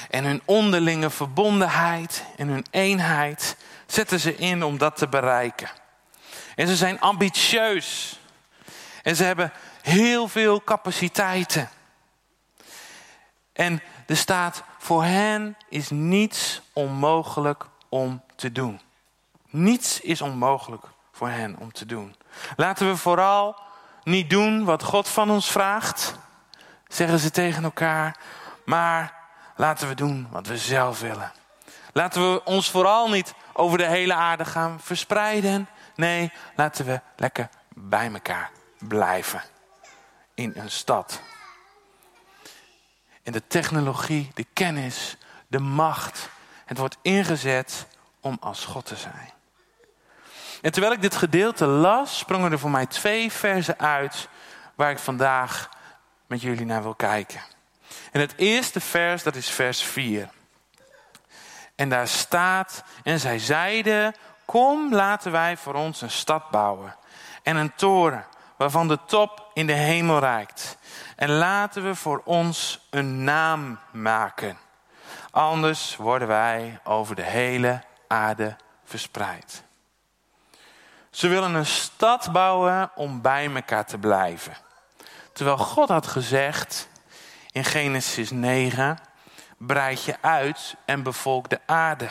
En 0.10 0.24
hun 0.24 0.42
onderlinge 0.46 1.10
verbondenheid 1.10 2.24
en 2.38 2.48
hun 2.48 2.66
eenheid 2.70 3.58
zetten 3.86 4.20
ze 4.20 4.36
in 4.36 4.64
om 4.64 4.78
dat 4.78 4.98
te 4.98 5.08
bereiken. 5.08 5.70
En 6.56 6.68
ze 6.68 6.76
zijn 6.76 7.00
ambitieus. 7.00 8.20
En 9.04 9.16
ze 9.16 9.24
hebben 9.24 9.52
heel 9.82 10.28
veel 10.28 10.64
capaciteiten. 10.64 11.70
En 13.54 13.82
er 14.08 14.18
staat, 14.18 14.64
voor 14.88 15.04
hen 15.04 15.58
is 15.70 15.90
niets 15.90 16.62
onmogelijk 16.74 17.66
om 17.90 18.24
te 18.36 18.52
doen. 18.52 18.82
Niets 19.50 20.02
is 20.02 20.22
onmogelijk 20.22 20.84
voor 21.12 21.30
hen 21.30 21.58
om 21.60 21.72
te 21.72 21.86
doen. 21.86 22.16
Laten 22.56 22.88
we 22.88 22.98
vooral 22.98 23.60
niet 24.04 24.30
doen 24.30 24.64
wat 24.64 24.84
God 24.84 25.08
van 25.08 25.30
ons 25.30 25.52
vraagt, 25.52 26.16
zeggen 26.88 27.20
ze 27.20 27.32
tegen 27.32 27.64
elkaar, 27.64 28.18
maar 28.66 29.14
laten 29.56 29.88
we 29.88 29.96
doen 29.96 30.28
wat 30.32 30.48
we 30.48 30.58
zelf 30.58 31.00
willen. 31.00 31.32
Laten 31.94 32.32
we 32.32 32.44
ons 32.44 32.72
vooral 32.72 33.10
niet 33.10 33.34
over 33.54 33.78
de 33.78 33.88
hele 33.88 34.14
aarde 34.14 34.46
gaan 34.46 34.80
verspreiden. 34.80 35.70
Nee, 35.96 36.32
laten 36.56 36.86
we 36.86 37.02
lekker 37.16 37.50
bij 37.74 38.12
elkaar 38.14 38.52
blijven 38.80 39.42
in 40.34 40.54
een 40.56 40.72
stad. 40.72 41.22
En 43.28 43.34
de 43.34 43.48
technologie, 43.48 44.32
de 44.34 44.46
kennis, 44.54 45.18
de 45.48 45.60
macht, 45.60 46.30
het 46.66 46.78
wordt 46.78 46.98
ingezet 47.02 47.88
om 48.22 48.38
als 48.40 48.66
God 48.66 48.86
te 48.86 48.96
zijn. 48.96 49.32
En 50.62 50.72
terwijl 50.72 50.94
ik 50.94 51.02
dit 51.02 51.16
gedeelte 51.16 51.66
las, 51.66 52.18
sprongen 52.18 52.52
er 52.52 52.60
voor 52.60 52.70
mij 52.70 52.86
twee 52.86 53.32
versen 53.32 53.80
uit 53.80 54.30
waar 54.76 54.92
ik 54.92 55.00
vandaag 55.00 55.70
met 56.28 56.42
jullie 56.42 56.66
naar 56.66 56.82
wil 56.82 56.96
kijken. 56.96 57.42
En 58.12 58.20
het 58.20 58.34
eerste 58.38 58.80
vers, 58.80 59.24
dat 59.24 59.36
is 59.36 59.50
vers 59.50 59.84
4. 59.84 60.30
En 61.76 61.90
daar 61.90 62.08
staat, 62.08 62.84
en 63.04 63.20
zij 63.20 63.40
zeiden, 63.40 64.16
kom 64.46 64.94
laten 64.94 65.32
wij 65.32 65.58
voor 65.58 65.74
ons 65.74 66.02
een 66.02 66.12
stad 66.12 66.50
bouwen 66.50 66.96
en 67.44 67.56
een 67.56 67.76
toren 67.76 68.26
waarvan 68.58 68.88
de 68.88 69.00
top 69.06 69.52
in 69.54 69.68
de 69.68 69.74
hemel 69.74 70.20
reikt. 70.20 70.78
En 71.18 71.30
laten 71.30 71.84
we 71.84 71.96
voor 71.96 72.22
ons 72.26 72.80
een 72.90 73.24
naam 73.24 73.80
maken. 73.92 74.58
Anders 75.32 75.96
worden 75.96 76.28
wij 76.28 76.80
over 76.84 77.16
de 77.16 77.24
hele 77.24 77.82
aarde 78.08 78.56
verspreid. 78.84 79.64
Ze 81.10 81.28
willen 81.28 81.54
een 81.54 81.66
stad 81.66 82.32
bouwen 82.32 82.92
om 82.96 83.22
bij 83.22 83.54
elkaar 83.54 83.86
te 83.86 83.98
blijven. 83.98 84.58
Terwijl 85.34 85.58
God 85.58 85.90
had 85.90 86.08
gezegd 86.08 86.90
in 87.52 87.64
Genesis 87.64 88.32
9: 88.32 88.98
breid 89.58 90.04
je 90.04 90.16
uit 90.22 90.76
en 90.86 91.04
bevolk 91.04 91.50
de 91.50 91.60
aarde. 91.66 92.10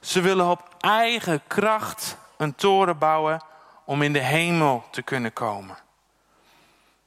Ze 0.00 0.20
willen 0.20 0.50
op 0.50 0.74
eigen 0.80 1.42
kracht 1.46 2.16
een 2.36 2.54
toren 2.54 2.98
bouwen 2.98 3.42
om 3.84 4.02
in 4.02 4.12
de 4.12 4.22
hemel 4.22 4.84
te 4.90 5.02
kunnen 5.02 5.32
komen. 5.32 5.84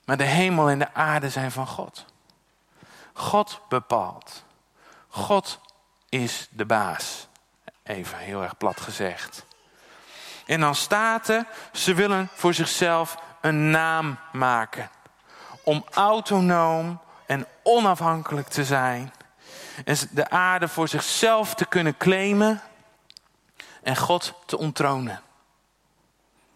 Maar 0.10 0.18
de 0.18 0.24
hemel 0.24 0.70
en 0.70 0.80
de 0.80 0.94
aarde 0.94 1.30
zijn 1.30 1.52
van 1.52 1.68
God. 1.68 2.06
God 3.14 3.62
bepaalt. 3.68 4.44
God 5.08 5.60
is 6.10 6.48
de 6.52 6.66
baas. 6.66 7.28
Even 7.84 8.18
heel 8.18 8.44
erg 8.44 8.58
plat 8.58 8.82
gezegd. 8.82 9.46
En 10.46 10.60
dan 10.60 10.76
staat 10.76 11.28
er, 11.28 11.46
ze 11.72 11.94
willen 11.94 12.30
voor 12.34 12.54
zichzelf 12.54 13.18
een 13.42 13.70
naam 13.70 14.20
maken. 14.32 14.90
Om 15.64 15.86
autonoom 15.92 17.00
en 17.26 17.48
onafhankelijk 17.64 18.48
te 18.48 18.66
zijn. 18.66 19.14
En 19.86 19.98
de 20.12 20.30
aarde 20.30 20.68
voor 20.68 20.88
zichzelf 20.88 21.54
te 21.54 21.66
kunnen 21.66 21.98
claimen. 21.98 22.62
En 23.84 23.98
God 23.98 24.34
te 24.46 24.58
onttronen. 24.58 25.22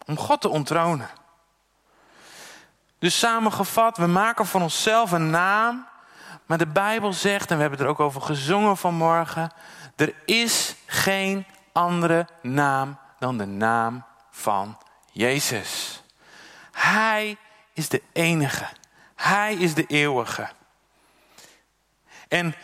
Om 0.05 0.17
God 0.17 0.41
te 0.41 0.50
onttronen. 0.50 1.10
Dus 3.03 3.19
samengevat, 3.19 3.98
we 3.98 4.07
maken 4.07 4.45
voor 4.45 4.62
onszelf 4.62 5.12
een 5.12 5.29
naam. 5.29 5.88
Maar 6.45 6.57
de 6.57 6.67
Bijbel 6.67 7.13
zegt, 7.13 7.50
en 7.50 7.55
we 7.55 7.62
hebben 7.62 7.79
er 7.79 7.88
ook 7.88 8.00
over 8.00 8.22
gezongen 8.22 8.77
vanmorgen. 8.77 9.51
Er 9.95 10.13
is 10.25 10.75
geen 10.86 11.45
andere 11.72 12.27
naam 12.41 12.98
dan 13.19 13.38
de 13.38 13.45
naam 13.45 14.03
van 14.31 14.77
Jezus. 15.12 16.01
Hij 16.72 17.38
is 17.74 17.89
de 17.89 18.01
enige. 18.13 18.67
Hij 19.15 19.53
is 19.53 19.74
de 19.74 19.86
eeuwige. 19.86 20.50
En 22.27 22.55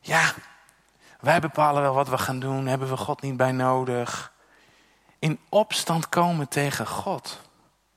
ja, 0.00 0.32
wij 1.20 1.40
bepalen 1.40 1.82
wel 1.82 1.94
wat 1.94 2.08
we 2.08 2.18
gaan 2.18 2.40
doen. 2.40 2.66
Hebben 2.66 2.88
we 2.88 2.96
God 2.96 3.20
niet 3.20 3.36
bij 3.36 3.52
nodig? 3.52 4.32
In 5.18 5.40
opstand 5.48 6.08
komen 6.08 6.48
tegen 6.48 6.86
God. 6.86 7.40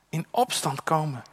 In 0.10 0.28
opstand 0.32 0.84
komen 0.84 1.24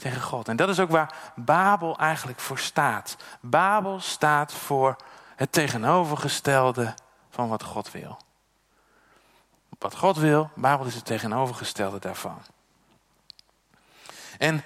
tegen 0.00 0.22
God. 0.22 0.48
En 0.48 0.56
dat 0.56 0.68
is 0.68 0.80
ook 0.80 0.90
waar 0.90 1.14
Babel 1.34 1.98
eigenlijk 1.98 2.40
voor 2.40 2.58
staat. 2.58 3.16
Babel 3.40 4.00
staat 4.00 4.52
voor 4.52 4.96
het 5.36 5.52
tegenovergestelde 5.52 6.94
van 7.30 7.48
wat 7.48 7.62
God 7.62 7.90
wil. 7.90 8.18
Wat 9.78 9.96
God 9.96 10.16
wil, 10.16 10.50
Babel 10.54 10.86
is 10.86 10.94
het 10.94 11.04
tegenovergestelde 11.04 11.98
daarvan. 11.98 12.42
En 14.38 14.62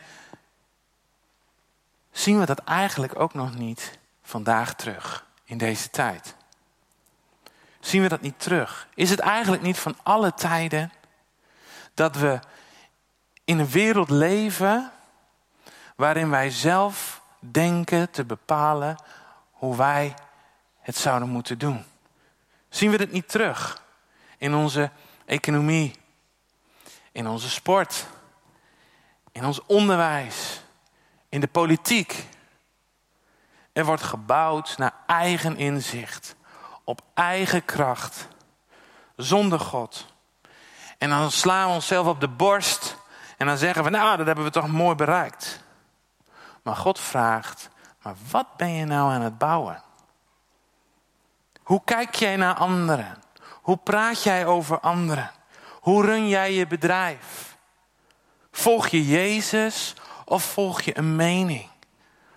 zien 2.10 2.38
we 2.38 2.46
dat 2.46 2.58
eigenlijk 2.58 3.20
ook 3.20 3.34
nog 3.34 3.54
niet 3.54 3.98
vandaag 4.22 4.74
terug, 4.74 5.26
in 5.44 5.58
deze 5.58 5.90
tijd? 5.90 6.34
Zien 7.80 8.02
we 8.02 8.08
dat 8.08 8.20
niet 8.20 8.40
terug? 8.40 8.88
Is 8.94 9.10
het 9.10 9.18
eigenlijk 9.18 9.62
niet 9.62 9.78
van 9.78 9.96
alle 10.02 10.34
tijden 10.34 10.92
dat 11.94 12.16
we 12.16 12.40
in 13.44 13.58
een 13.58 13.68
wereld 13.70 14.10
leven 14.10 14.92
waarin 15.94 16.30
wij 16.30 16.50
zelf 16.50 17.22
denken 17.38 18.10
te 18.10 18.24
bepalen 18.24 18.96
hoe 19.50 19.76
wij 19.76 20.14
het 20.80 20.96
zouden 20.96 21.28
moeten 21.28 21.58
doen? 21.58 21.84
Zien 22.68 22.90
we 22.90 22.96
dat 22.96 23.10
niet 23.10 23.28
terug 23.28 23.82
in 24.38 24.54
onze 24.54 24.90
economie, 25.24 25.94
in 27.12 27.26
onze 27.26 27.50
sport, 27.50 28.06
in 29.32 29.44
ons 29.44 29.66
onderwijs, 29.66 30.62
in 31.28 31.40
de 31.40 31.46
politiek. 31.46 32.26
Er 33.72 33.84
wordt 33.84 34.02
gebouwd 34.02 34.78
naar 34.78 34.94
eigen 35.06 35.56
inzicht, 35.56 36.34
op 36.84 37.00
eigen 37.14 37.64
kracht, 37.64 38.28
zonder 39.16 39.60
God. 39.60 40.06
En 40.98 41.08
dan 41.08 41.30
slaan 41.30 41.68
we 41.68 41.74
onszelf 41.74 42.06
op 42.06 42.20
de 42.20 42.28
borst 42.28 42.96
en 43.36 43.46
dan 43.46 43.58
zeggen 43.58 43.84
we, 43.84 43.90
nou, 43.90 44.16
dat 44.16 44.26
hebben 44.26 44.44
we 44.44 44.50
toch 44.50 44.68
mooi 44.68 44.94
bereikt. 44.94 45.63
Maar 46.64 46.76
God 46.76 47.00
vraagt, 47.00 47.68
maar 48.02 48.14
wat 48.30 48.56
ben 48.56 48.72
je 48.72 48.84
nou 48.84 49.12
aan 49.12 49.20
het 49.20 49.38
bouwen? 49.38 49.82
Hoe 51.62 51.82
kijk 51.84 52.14
jij 52.14 52.36
naar 52.36 52.54
anderen? 52.54 53.22
Hoe 53.50 53.76
praat 53.76 54.22
jij 54.22 54.46
over 54.46 54.80
anderen? 54.80 55.30
Hoe 55.80 56.04
run 56.04 56.28
jij 56.28 56.52
je 56.52 56.66
bedrijf? 56.66 57.56
Volg 58.50 58.88
je 58.88 59.06
Jezus 59.06 59.94
of 60.24 60.42
volg 60.42 60.80
je 60.80 60.98
een 60.98 61.16
mening 61.16 61.68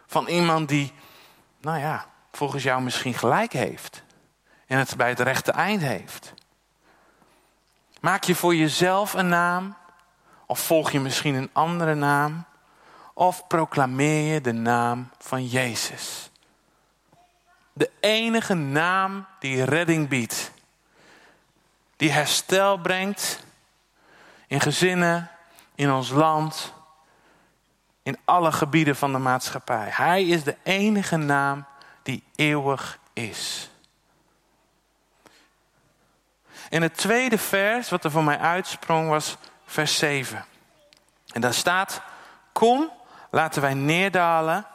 van 0.06 0.28
iemand 0.28 0.70
die, 0.70 0.94
nou 1.62 1.80
ja, 1.80 2.06
volgens 2.32 2.64
jou 2.64 2.82
misschien 2.82 3.14
gelijk 3.14 3.54
heeft 3.54 4.04
en 4.66 4.78
het 4.78 4.96
bij 4.96 5.10
het 5.10 5.20
rechte 5.20 5.52
eind 5.52 5.82
heeft? 5.82 6.34
Maak 8.00 8.24
je 8.24 8.36
voor 8.36 8.56
jezelf 8.56 9.14
een 9.14 9.28
naam 9.28 9.76
of 10.46 10.60
volg 10.60 10.92
je 10.92 11.00
misschien 11.00 11.36
een 11.36 11.50
andere 11.54 11.94
naam? 11.96 12.46
Of 13.18 13.48
proclameer 13.48 14.34
je 14.34 14.42
de 14.42 14.52
naam 14.52 15.10
van 15.20 15.46
Jezus? 15.46 16.30
De 17.74 17.92
enige 18.00 18.54
naam 18.54 19.26
die 19.40 19.64
redding 19.64 20.08
biedt 20.10 20.52
die 21.96 22.12
herstel 22.12 22.78
brengt 22.78 23.44
in 24.48 24.60
gezinnen, 24.60 25.32
in 25.76 25.92
ons 25.92 26.10
land, 26.10 26.74
in 28.04 28.18
alle 28.26 28.52
gebieden 28.52 28.96
van 28.96 29.12
de 29.12 29.18
maatschappij. 29.18 29.88
Hij 29.92 30.26
is 30.26 30.44
de 30.44 30.58
enige 30.64 31.18
naam 31.18 31.66
die 32.04 32.24
eeuwig 32.36 33.00
is. 33.14 33.70
En 36.70 36.82
het 36.82 36.98
tweede 36.98 37.38
vers 37.38 37.90
wat 37.90 38.04
er 38.04 38.12
voor 38.12 38.24
mij 38.24 38.40
uitsprong 38.40 39.10
was 39.10 39.38
vers 39.66 39.98
7. 39.98 40.46
En 41.32 41.42
daar 41.42 41.54
staat: 41.54 42.02
Kom, 42.52 42.96
laten 43.30 43.62
wij 43.62 43.74
neerdalen 43.74 44.66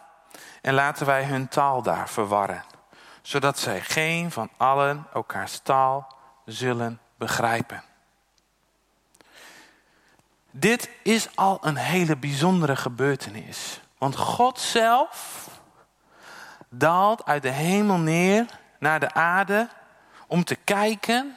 en 0.60 0.74
laten 0.74 1.06
wij 1.06 1.24
hun 1.24 1.48
taal 1.48 1.82
daar 1.82 2.08
verwarren, 2.08 2.64
zodat 3.22 3.58
zij 3.58 3.80
geen 3.80 4.30
van 4.30 4.50
allen 4.56 5.06
elkaars 5.12 5.58
taal 5.58 6.16
zullen 6.44 7.00
begrijpen. 7.16 7.82
Dit 10.50 10.90
is 11.02 11.36
al 11.36 11.58
een 11.60 11.76
hele 11.76 12.16
bijzondere 12.16 12.76
gebeurtenis. 12.76 13.80
Want 13.98 14.16
God 14.16 14.60
zelf 14.60 15.48
daalt 16.68 17.24
uit 17.24 17.42
de 17.42 17.50
hemel 17.50 17.98
neer 17.98 18.46
naar 18.78 19.00
de 19.00 19.12
aarde 19.14 19.68
om 20.26 20.44
te 20.44 20.54
kijken 20.54 21.36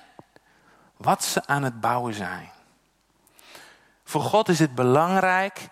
wat 0.98 1.24
ze 1.24 1.46
aan 1.46 1.64
het 1.64 1.82
bouwen 1.82 2.14
zijn. 2.14 2.50
Voor 4.04 4.22
God 4.22 4.50
is 4.50 4.60
het 4.60 4.76
belangrijk 4.76 5.68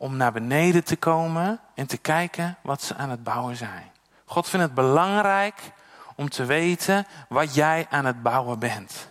om 0.00 0.16
naar 0.16 0.32
beneden 0.32 0.84
te 0.84 0.96
komen 0.96 1.60
en 1.74 1.86
te 1.86 1.98
kijken 1.98 2.56
wat 2.62 2.82
ze 2.82 2.94
aan 2.94 3.10
het 3.10 3.22
bouwen 3.22 3.56
zijn. 3.56 3.90
God 4.24 4.48
vindt 4.48 4.66
het 4.66 4.74
belangrijk 4.74 5.72
om 6.16 6.28
te 6.28 6.44
weten 6.44 7.06
wat 7.28 7.54
jij 7.54 7.86
aan 7.90 8.04
het 8.04 8.22
bouwen 8.22 8.58
bent. 8.58 9.10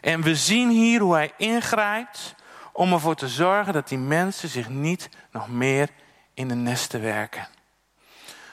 En 0.00 0.22
we 0.22 0.36
zien 0.36 0.70
hier 0.70 1.00
hoe 1.00 1.14
hij 1.14 1.32
ingrijpt 1.36 2.34
om 2.72 2.92
ervoor 2.92 3.14
te 3.14 3.28
zorgen 3.28 3.72
dat 3.72 3.88
die 3.88 3.98
mensen 3.98 4.48
zich 4.48 4.68
niet 4.68 5.08
nog 5.30 5.48
meer 5.48 5.88
in 6.34 6.48
de 6.48 6.54
nesten 6.54 7.00
werken. 7.00 7.48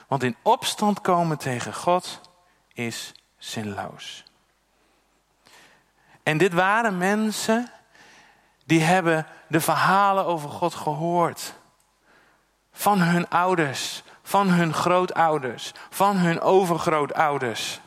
Want 0.06 0.22
in 0.22 0.36
opstand 0.42 1.00
komen 1.00 1.38
tegen 1.38 1.74
God 1.74 2.20
is 2.72 3.14
zinloos. 3.36 4.24
En 6.22 6.38
dit 6.38 6.52
waren 6.52 6.98
mensen 6.98 7.70
die 8.64 8.80
hebben 8.80 9.26
de 9.48 9.60
verhalen 9.60 10.24
over 10.24 10.50
God 10.50 10.74
gehoord. 10.74 11.54
Van 12.72 13.00
hun 13.00 13.28
ouders, 13.28 14.02
van 14.22 14.48
hun 14.48 14.74
grootouders, 14.74 15.72
van 15.90 16.16
hun 16.16 16.40
overgrootouders. 16.40 17.80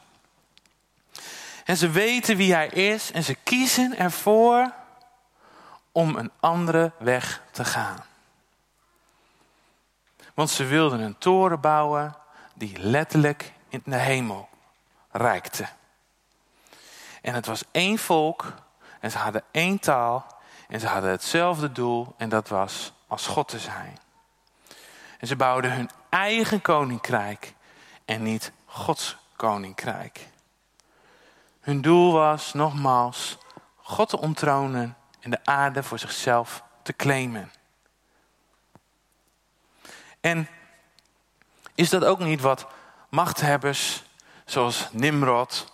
En 1.65 1.77
ze 1.77 1.89
weten 1.89 2.37
wie 2.37 2.53
hij 2.53 2.67
is 2.67 3.11
en 3.11 3.23
ze 3.23 3.35
kiezen 3.35 3.97
ervoor 3.97 4.73
om 5.91 6.15
een 6.15 6.31
andere 6.39 6.91
weg 6.97 7.41
te 7.51 7.65
gaan. 7.65 8.05
Want 10.33 10.49
ze 10.49 10.65
wilden 10.65 10.99
een 10.99 11.17
toren 11.17 11.59
bouwen 11.59 12.15
die 12.53 12.79
letterlijk 12.79 13.53
in 13.69 13.81
de 13.85 13.97
hemel 13.97 14.49
reikte. 15.11 15.67
En 17.21 17.33
het 17.33 17.45
was 17.45 17.63
één 17.71 17.97
volk 17.97 18.53
en 18.99 19.11
ze 19.11 19.17
hadden 19.17 19.43
één 19.51 19.79
taal 19.79 20.34
en 20.67 20.79
ze 20.79 20.87
hadden 20.87 21.11
hetzelfde 21.11 21.71
doel 21.71 22.13
en 22.17 22.29
dat 22.29 22.47
was 22.47 22.93
als 23.07 23.27
God 23.27 23.47
te 23.47 23.59
zijn. 23.59 23.97
En 25.19 25.27
ze 25.27 25.35
bouwden 25.35 25.71
hun 25.71 25.89
eigen 26.09 26.61
koninkrijk 26.61 27.53
en 28.05 28.23
niet 28.23 28.51
Gods 28.65 29.17
koninkrijk. 29.35 30.27
Hun 31.61 31.81
doel 31.81 32.11
was 32.11 32.53
nogmaals 32.53 33.37
God 33.81 34.09
te 34.09 34.19
onttronen 34.19 34.97
en 35.19 35.29
de 35.29 35.39
aarde 35.43 35.83
voor 35.83 35.99
zichzelf 35.99 36.63
te 36.81 36.93
claimen. 36.93 37.51
En 40.21 40.47
is 41.75 41.89
dat 41.89 42.03
ook 42.03 42.19
niet 42.19 42.41
wat 42.41 42.67
machthebbers 43.09 44.03
zoals 44.45 44.87
Nimrod 44.91 45.73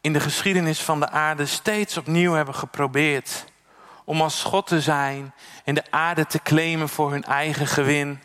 in 0.00 0.12
de 0.12 0.20
geschiedenis 0.20 0.82
van 0.82 1.00
de 1.00 1.08
aarde 1.08 1.46
steeds 1.46 1.96
opnieuw 1.96 2.32
hebben 2.32 2.54
geprobeerd 2.54 3.44
om 4.08 4.22
als 4.22 4.42
God 4.42 4.66
te 4.66 4.80
zijn 4.80 5.34
en 5.64 5.74
de 5.74 5.90
aarde 5.90 6.26
te 6.26 6.42
claimen 6.42 6.88
voor 6.88 7.10
hun 7.10 7.24
eigen 7.24 7.66
gewin? 7.66 8.22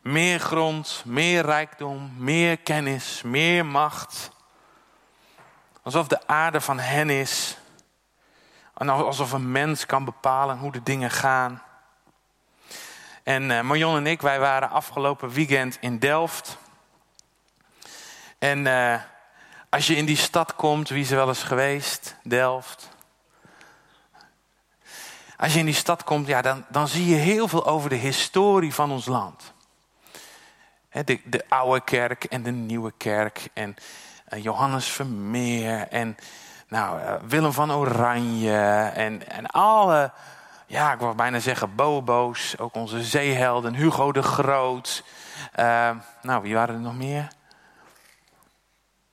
Meer 0.00 0.40
grond, 0.40 1.02
meer 1.04 1.44
rijkdom, 1.44 2.14
meer 2.16 2.56
kennis, 2.56 3.22
meer 3.22 3.66
macht. 3.66 4.30
Alsof 5.82 6.08
de 6.08 6.26
aarde 6.26 6.60
van 6.60 6.78
hen 6.78 7.10
is. 7.10 7.56
En 8.74 8.88
alsof 8.88 9.32
een 9.32 9.52
mens 9.52 9.86
kan 9.86 10.04
bepalen 10.04 10.58
hoe 10.58 10.72
de 10.72 10.82
dingen 10.82 11.10
gaan. 11.10 11.62
En 13.22 13.50
uh, 13.50 13.60
Marion 13.60 13.96
en 13.96 14.06
ik, 14.06 14.20
wij 14.20 14.40
waren 14.40 14.70
afgelopen 14.70 15.30
weekend 15.30 15.78
in 15.80 15.98
Delft. 15.98 16.56
En 18.38 18.66
uh, 18.66 19.00
als 19.68 19.86
je 19.86 19.96
in 19.96 20.04
die 20.04 20.16
stad 20.16 20.54
komt, 20.54 20.88
wie 20.88 21.08
er 21.08 21.16
wel 21.16 21.28
eens 21.28 21.42
geweest? 21.42 22.16
Delft. 22.22 22.89
Als 25.40 25.52
je 25.52 25.58
in 25.58 25.64
die 25.64 25.74
stad 25.74 26.04
komt, 26.04 26.26
ja, 26.26 26.42
dan, 26.42 26.64
dan 26.68 26.88
zie 26.88 27.06
je 27.06 27.14
heel 27.14 27.48
veel 27.48 27.66
over 27.66 27.88
de 27.88 27.96
historie 27.96 28.74
van 28.74 28.90
ons 28.90 29.06
land. 29.06 29.52
De, 31.04 31.20
de 31.24 31.44
oude 31.48 31.80
kerk 31.80 32.24
en 32.24 32.42
de 32.42 32.50
nieuwe 32.50 32.92
kerk. 32.96 33.48
En 33.52 33.76
uh, 34.28 34.42
Johannes 34.42 34.86
Vermeer. 34.86 35.88
En 35.88 36.16
nou, 36.68 37.00
uh, 37.00 37.12
Willem 37.28 37.52
van 37.52 37.72
Oranje. 37.72 38.90
En, 38.94 39.28
en 39.28 39.46
alle, 39.46 40.12
ja, 40.66 40.92
ik 40.92 40.98
wil 40.98 41.14
bijna 41.14 41.38
zeggen 41.38 41.74
bobo's. 41.74 42.58
Ook 42.58 42.74
onze 42.74 43.02
zeehelden. 43.02 43.74
Hugo 43.74 44.12
de 44.12 44.22
Groot. 44.22 45.04
Uh, 45.58 45.90
nou, 46.22 46.42
wie 46.42 46.54
waren 46.54 46.74
er 46.74 46.80
nog 46.80 46.96
meer? 46.96 47.28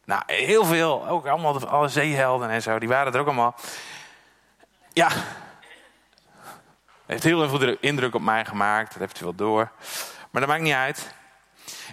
Nou, 0.05 0.21
heel 0.25 0.65
veel. 0.65 1.07
Ook 1.07 1.27
allemaal 1.27 1.67
alle 1.67 1.87
zeehelden 1.87 2.49
en 2.49 2.61
zo. 2.61 2.79
Die 2.79 2.89
waren 2.89 3.13
er 3.13 3.19
ook 3.19 3.25
allemaal. 3.25 3.55
Ja. 4.93 5.09
Heeft 7.07 7.23
heel 7.23 7.49
veel 7.49 7.77
indruk 7.79 8.15
op 8.15 8.21
mij 8.21 8.45
gemaakt. 8.45 8.91
Dat 8.91 8.99
heeft 8.99 9.21
u 9.21 9.23
wel 9.23 9.35
door. 9.35 9.71
Maar 10.31 10.41
dat 10.41 10.49
maakt 10.49 10.63
niet 10.63 10.73
uit. 10.73 11.13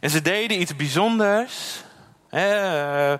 En 0.00 0.10
ze 0.10 0.22
deden 0.22 0.60
iets 0.60 0.76
bijzonders. 0.76 1.82
Eh, 2.30 3.14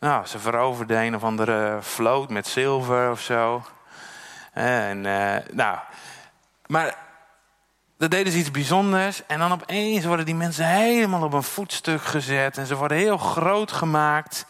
nou, 0.00 0.26
ze 0.26 0.38
veroverden 0.38 1.00
een 1.00 1.14
of 1.14 1.22
andere 1.22 1.78
vloot 1.80 2.30
met 2.30 2.46
zilver 2.46 3.10
of 3.10 3.20
zo. 3.20 3.64
En, 4.52 5.04
uh, 5.04 5.36
nou, 5.52 5.78
maar 6.66 6.96
dat 7.98 8.10
deden 8.10 8.32
ze 8.32 8.38
iets 8.38 8.50
bijzonders. 8.50 9.26
En 9.26 9.38
dan 9.38 9.52
opeens 9.52 10.04
worden 10.04 10.26
die 10.26 10.34
mensen 10.34 10.66
helemaal 10.66 11.22
op 11.22 11.32
een 11.32 11.42
voetstuk 11.42 12.02
gezet. 12.02 12.58
En 12.58 12.66
ze 12.66 12.76
worden 12.76 12.96
heel 12.96 13.18
groot 13.18 13.72
gemaakt. 13.72 14.46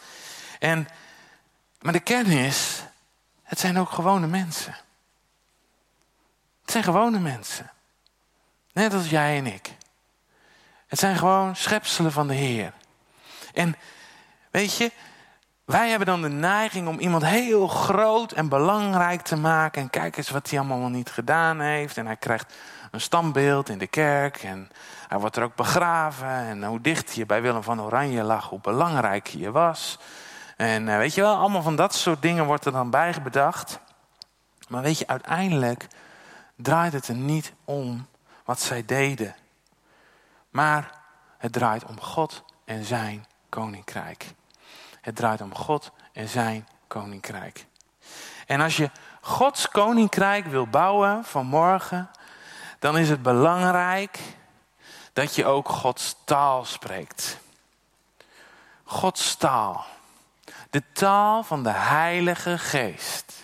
En, 0.59 0.87
maar 1.81 1.93
de 1.93 1.99
kennis, 1.99 2.83
het 3.43 3.59
zijn 3.59 3.79
ook 3.79 3.89
gewone 3.89 4.27
mensen. 4.27 4.75
Het 6.67 6.75
zijn 6.75 6.95
gewone 6.95 7.19
mensen. 7.19 7.71
Net 8.73 8.93
als 8.93 9.09
jij 9.09 9.37
en 9.37 9.45
ik. 9.45 9.75
Het 10.87 10.99
zijn 10.99 11.17
gewoon 11.17 11.55
schepselen 11.55 12.11
van 12.11 12.27
de 12.27 12.33
Heer. 12.33 12.73
En 13.53 13.75
weet 14.51 14.77
je, 14.77 14.91
wij 15.65 15.89
hebben 15.89 16.07
dan 16.07 16.21
de 16.21 16.29
neiging 16.29 16.87
om 16.87 16.99
iemand 16.99 17.25
heel 17.25 17.67
groot 17.67 18.31
en 18.31 18.49
belangrijk 18.49 19.21
te 19.21 19.35
maken. 19.35 19.81
En 19.81 19.89
kijk 19.89 20.17
eens 20.17 20.29
wat 20.29 20.49
hij 20.49 20.59
allemaal 20.59 20.89
niet 20.89 21.09
gedaan 21.09 21.59
heeft. 21.59 21.97
En 21.97 22.05
hij 22.05 22.15
krijgt 22.15 22.53
een 22.91 23.01
standbeeld 23.01 23.69
in 23.69 23.77
de 23.77 23.87
kerk. 23.87 24.43
En 24.43 24.69
hij 25.07 25.19
wordt 25.19 25.35
er 25.35 25.43
ook 25.43 25.55
begraven. 25.55 26.27
En 26.27 26.63
hoe 26.63 26.81
dicht 26.81 27.15
je 27.15 27.25
bij 27.25 27.41
Willem 27.41 27.63
van 27.63 27.81
Oranje 27.81 28.23
lag, 28.23 28.49
hoe 28.49 28.61
belangrijk 28.61 29.27
je 29.27 29.51
was. 29.51 29.99
En 30.57 30.89
eh, 30.89 30.97
weet 30.97 31.13
je 31.13 31.21
wel, 31.21 31.35
allemaal 31.35 31.61
van 31.61 31.75
dat 31.75 31.95
soort 31.95 32.21
dingen 32.21 32.45
wordt 32.45 32.65
er 32.65 32.71
dan 32.71 32.89
bij 32.89 33.13
bedacht. 33.23 33.79
Maar 34.67 34.81
weet 34.81 34.97
je, 34.97 35.07
uiteindelijk 35.07 35.87
draait 36.57 36.93
het 36.93 37.07
er 37.07 37.15
niet 37.15 37.53
om 37.65 38.07
wat 38.45 38.59
zij 38.59 38.85
deden. 38.85 39.35
Maar 40.49 40.91
het 41.37 41.53
draait 41.53 41.85
om 41.85 42.01
God 42.01 42.43
en 42.65 42.85
zijn 42.85 43.25
koninkrijk. 43.49 44.25
Het 45.01 45.15
draait 45.15 45.41
om 45.41 45.55
God 45.55 45.91
en 46.13 46.27
zijn 46.27 46.67
koninkrijk. 46.87 47.65
En 48.45 48.61
als 48.61 48.77
je 48.77 48.91
Gods 49.21 49.69
koninkrijk 49.69 50.45
wil 50.45 50.67
bouwen 50.67 51.23
vanmorgen, 51.23 52.09
dan 52.79 52.97
is 52.97 53.09
het 53.09 53.21
belangrijk 53.21 54.19
dat 55.13 55.35
je 55.35 55.45
ook 55.45 55.69
Gods 55.69 56.15
taal 56.25 56.65
spreekt. 56.65 57.39
Gods 58.83 59.35
taal. 59.35 59.85
De 60.69 60.83
taal 60.93 61.43
van 61.43 61.63
de 61.63 61.71
Heilige 61.71 62.57
Geest. 62.57 63.36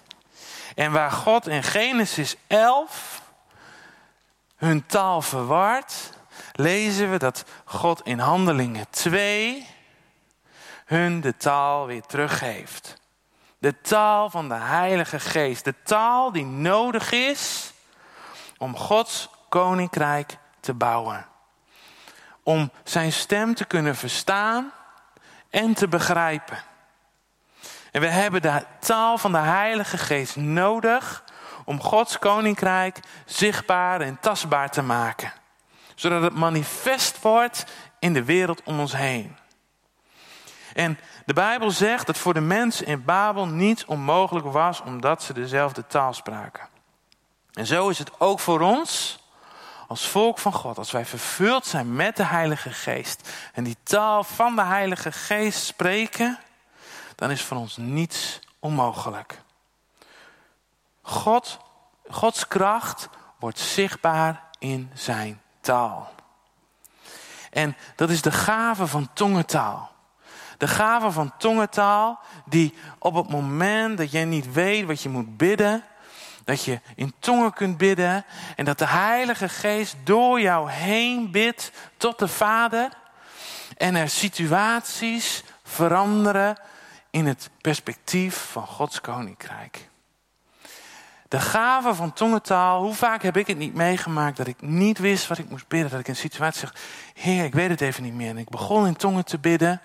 En 0.76 0.92
waar 0.92 1.12
God 1.12 1.48
in 1.48 1.64
Genesis 1.64 2.36
11 2.48 3.22
hun 4.56 4.86
taal 4.86 5.22
verwart, 5.22 6.12
lezen 6.52 7.12
we 7.12 7.18
dat 7.18 7.46
God 7.66 8.02
in 8.04 8.20
Handelingen 8.20 8.90
2 8.90 9.68
hun 10.86 11.22
de 11.22 11.38
taal 11.38 11.86
weer 11.86 12.02
teruggeeft. 12.02 13.02
De 13.58 13.82
taal 13.82 14.30
van 14.30 14.48
de 14.48 14.56
Heilige 14.56 15.20
Geest. 15.20 15.64
De 15.64 15.76
taal 15.84 16.32
die 16.32 16.46
nodig 16.46 17.12
is 17.12 17.74
om 18.58 18.78
Gods 18.78 19.30
koninkrijk 19.50 20.38
te 20.60 20.74
bouwen. 20.74 21.26
Om 22.44 22.72
zijn 22.84 23.12
stem 23.12 23.56
te 23.56 23.66
kunnen 23.66 23.96
verstaan 23.96 24.72
en 25.50 25.74
te 25.74 25.88
begrijpen. 25.88 26.64
En 27.94 28.02
we 28.02 28.08
hebben 28.08 28.42
de 28.42 28.66
taal 28.80 29.18
van 29.18 29.32
de 29.32 29.38
Heilige 29.38 29.98
Geest 29.98 30.36
nodig 30.36 31.24
om 31.66 31.82
Gods 31.82 32.20
koninkrijk 32.20 33.00
zichtbaar 33.26 34.02
en 34.02 34.18
tastbaar 34.20 34.70
te 34.70 34.82
maken. 34.82 35.34
Zodat 35.96 36.22
het 36.22 36.34
manifest 36.34 37.22
wordt 37.22 37.66
in 38.00 38.14
de 38.14 38.24
wereld 38.24 38.64
om 38.64 38.80
ons 38.80 38.96
heen. 38.96 39.38
En 40.74 41.00
de 41.26 41.34
Bijbel 41.34 41.72
zegt 41.72 42.06
dat 42.06 42.18
voor 42.18 42.34
de 42.34 42.42
mensen 42.42 42.86
in 42.86 43.04
Babel 43.04 43.48
niets 43.48 43.86
onmogelijk 43.86 44.46
was 44.46 44.82
omdat 44.82 45.24
ze 45.24 45.34
dezelfde 45.34 45.88
taal 45.88 46.14
spraken. 46.14 46.68
En 47.54 47.66
zo 47.66 47.90
is 47.90 48.00
het 48.00 48.20
ook 48.20 48.40
voor 48.40 48.60
ons 48.60 49.20
als 49.88 50.08
volk 50.08 50.40
van 50.40 50.54
God, 50.54 50.78
als 50.78 50.92
wij 50.92 51.06
vervuld 51.06 51.66
zijn 51.66 51.96
met 51.96 52.16
de 52.16 52.26
Heilige 52.26 52.72
Geest 52.72 53.30
en 53.54 53.64
die 53.64 53.78
taal 53.84 54.24
van 54.24 54.56
de 54.56 54.64
Heilige 54.64 55.12
Geest 55.12 55.64
spreken, 55.64 56.40
dan 57.24 57.32
is 57.32 57.42
voor 57.42 57.58
ons 57.58 57.78
niets 57.78 58.40
onmogelijk. 58.60 59.42
God, 61.02 61.60
Gods 62.10 62.48
kracht 62.48 63.10
wordt 63.40 63.60
zichtbaar 63.60 64.44
in 64.60 64.92
zijn 64.94 65.42
taal. 65.62 66.14
En 67.52 67.76
dat 67.96 68.10
is 68.10 68.22
de 68.22 68.32
gave 68.32 68.88
van 68.88 69.10
tongentaal. 69.14 69.92
De 70.58 70.68
gave 70.68 71.12
van 71.12 71.34
tongentaal 71.38 72.20
die 72.46 72.74
op 73.00 73.14
het 73.14 73.30
moment 73.30 73.98
dat 73.98 74.12
jij 74.12 74.26
niet 74.26 74.54
weet 74.54 74.86
wat 74.86 75.02
je 75.02 75.10
moet 75.10 75.38
bidden, 75.38 75.84
dat 76.44 76.64
je 76.64 76.82
in 76.96 77.14
tongen 77.20 77.54
kunt 77.54 77.78
bidden 77.78 78.26
en 78.56 78.66
dat 78.66 78.80
de 78.80 78.88
Heilige 78.88 79.50
Geest 79.50 79.96
door 80.04 80.42
jou 80.42 80.70
heen 80.70 81.32
bidt 81.32 81.72
tot 81.98 82.20
de 82.20 82.28
Vader 82.28 82.90
en 83.78 83.96
er 83.96 84.10
situaties 84.10 85.44
veranderen 85.64 86.58
in 87.14 87.26
het 87.26 87.50
perspectief 87.62 88.36
van 88.52 88.68
Gods 88.68 89.02
koninkrijk. 89.02 89.90
De 91.28 91.40
gave 91.40 91.94
van 91.94 92.14
tongentaal, 92.14 92.84
hoe 92.84 92.94
vaak 92.94 93.24
heb 93.24 93.38
ik 93.38 93.48
het 93.48 93.58
niet 93.58 93.74
meegemaakt 93.74 94.38
dat 94.38 94.48
ik 94.48 94.62
niet 94.62 94.98
wist 94.98 95.28
wat 95.28 95.38
ik 95.38 95.50
moest 95.50 95.68
bidden. 95.68 95.90
Dat 95.90 96.00
ik 96.00 96.06
in 96.06 96.14
een 96.14 96.20
situatie 96.20 96.60
zeg, 96.60 96.76
Heer, 97.14 97.44
ik 97.44 97.54
weet 97.54 97.70
het 97.70 97.82
even 97.82 98.04
niet 98.04 98.14
meer. 98.14 98.30
En 98.30 98.38
ik 98.38 98.50
begon 98.50 98.88
in 98.88 98.96
tongen 98.96 99.26
te 99.26 99.40
bidden. 99.40 99.82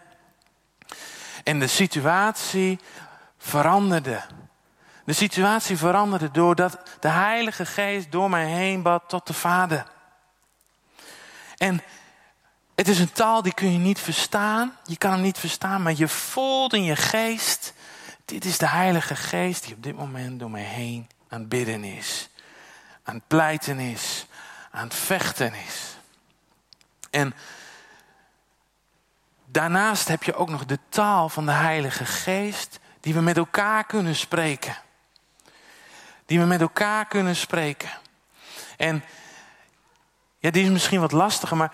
En 1.45 1.59
de 1.59 1.67
situatie 1.67 2.79
veranderde. 3.39 4.21
De 5.05 5.13
situatie 5.13 5.77
veranderde 5.77 6.31
doordat 6.31 6.79
de 7.01 7.09
Heilige 7.09 7.67
Geest 7.67 8.13
door 8.13 8.31
mij 8.31 8.47
heen 8.47 8.83
bad 8.83 9.03
tot 9.07 9.27
de 9.27 9.35
Vader. 9.35 9.87
En 11.57 11.83
het 12.79 12.89
is 12.89 12.99
een 12.99 13.13
taal 13.13 13.43
die 13.43 13.55
kun 13.55 13.73
je 13.73 13.79
niet 13.79 13.99
verstaan. 13.99 14.77
Je 14.85 14.97
kan 14.97 15.13
hem 15.13 15.21
niet 15.21 15.39
verstaan, 15.39 15.83
maar 15.83 15.95
je 15.97 16.09
voelt 16.09 16.73
in 16.73 16.83
je 16.83 16.97
geest. 16.97 17.75
Dit 18.25 18.45
is 18.45 18.59
de 18.59 18.69
Heilige 18.69 19.17
Geest 19.17 19.65
die 19.65 19.75
op 19.75 19.83
dit 19.83 19.97
moment 19.97 20.41
door 20.41 20.51
mij 20.51 20.63
heen 20.63 21.09
aan 21.29 21.41
het 21.41 21.49
bidden 21.49 21.85
is. 21.85 22.29
Aan 23.03 23.15
het 23.15 23.27
pleiten 23.27 23.79
is. 23.79 24.27
Aan 24.71 24.85
het 24.85 24.95
vechten 24.95 25.55
is. 25.55 25.97
En 27.11 27.35
daarnaast 29.45 30.09
heb 30.09 30.23
je 30.23 30.35
ook 30.35 30.49
nog 30.49 30.67
de 30.67 30.79
taal 30.89 31.29
van 31.29 31.47
de 31.47 31.53
Heilige 31.53 32.05
Geest 32.05 32.79
die 33.01 33.15
we 33.15 33.21
met 33.21 33.37
elkaar 33.37 33.85
kunnen 33.85 34.17
spreken. 34.17 34.77
Die 36.27 36.41
we 36.41 36.47
met 36.47 36.61
elkaar 36.61 37.07
kunnen 37.07 37.37
spreken. 37.37 37.91
En 38.77 39.05
ja, 40.39 40.51
die 40.51 40.65
is 40.65 40.71
misschien 40.71 41.01
wat 41.01 41.13
lastiger, 41.13 41.57
maar 41.57 41.73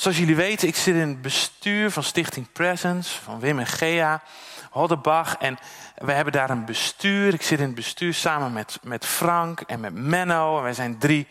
zoals 0.00 0.18
jullie 0.18 0.36
weten, 0.36 0.68
ik 0.68 0.76
zit 0.76 0.94
in 0.94 1.08
het 1.08 1.22
bestuur 1.22 1.90
van 1.90 2.02
Stichting 2.02 2.52
Presence, 2.52 3.20
van 3.22 3.40
Wim 3.40 3.58
en 3.58 3.66
Gea, 3.66 4.22
Hoddebach. 4.70 5.36
En 5.36 5.58
we 5.96 6.12
hebben 6.12 6.32
daar 6.32 6.50
een 6.50 6.64
bestuur. 6.64 7.34
Ik 7.34 7.42
zit 7.42 7.58
in 7.58 7.66
het 7.66 7.74
bestuur 7.74 8.14
samen 8.14 8.52
met, 8.52 8.78
met 8.82 9.06
Frank 9.06 9.60
en 9.60 9.80
met 9.80 9.94
Menno. 9.94 10.56
En 10.56 10.62
wij 10.62 10.72
zijn 10.72 10.98
drie, 10.98 11.26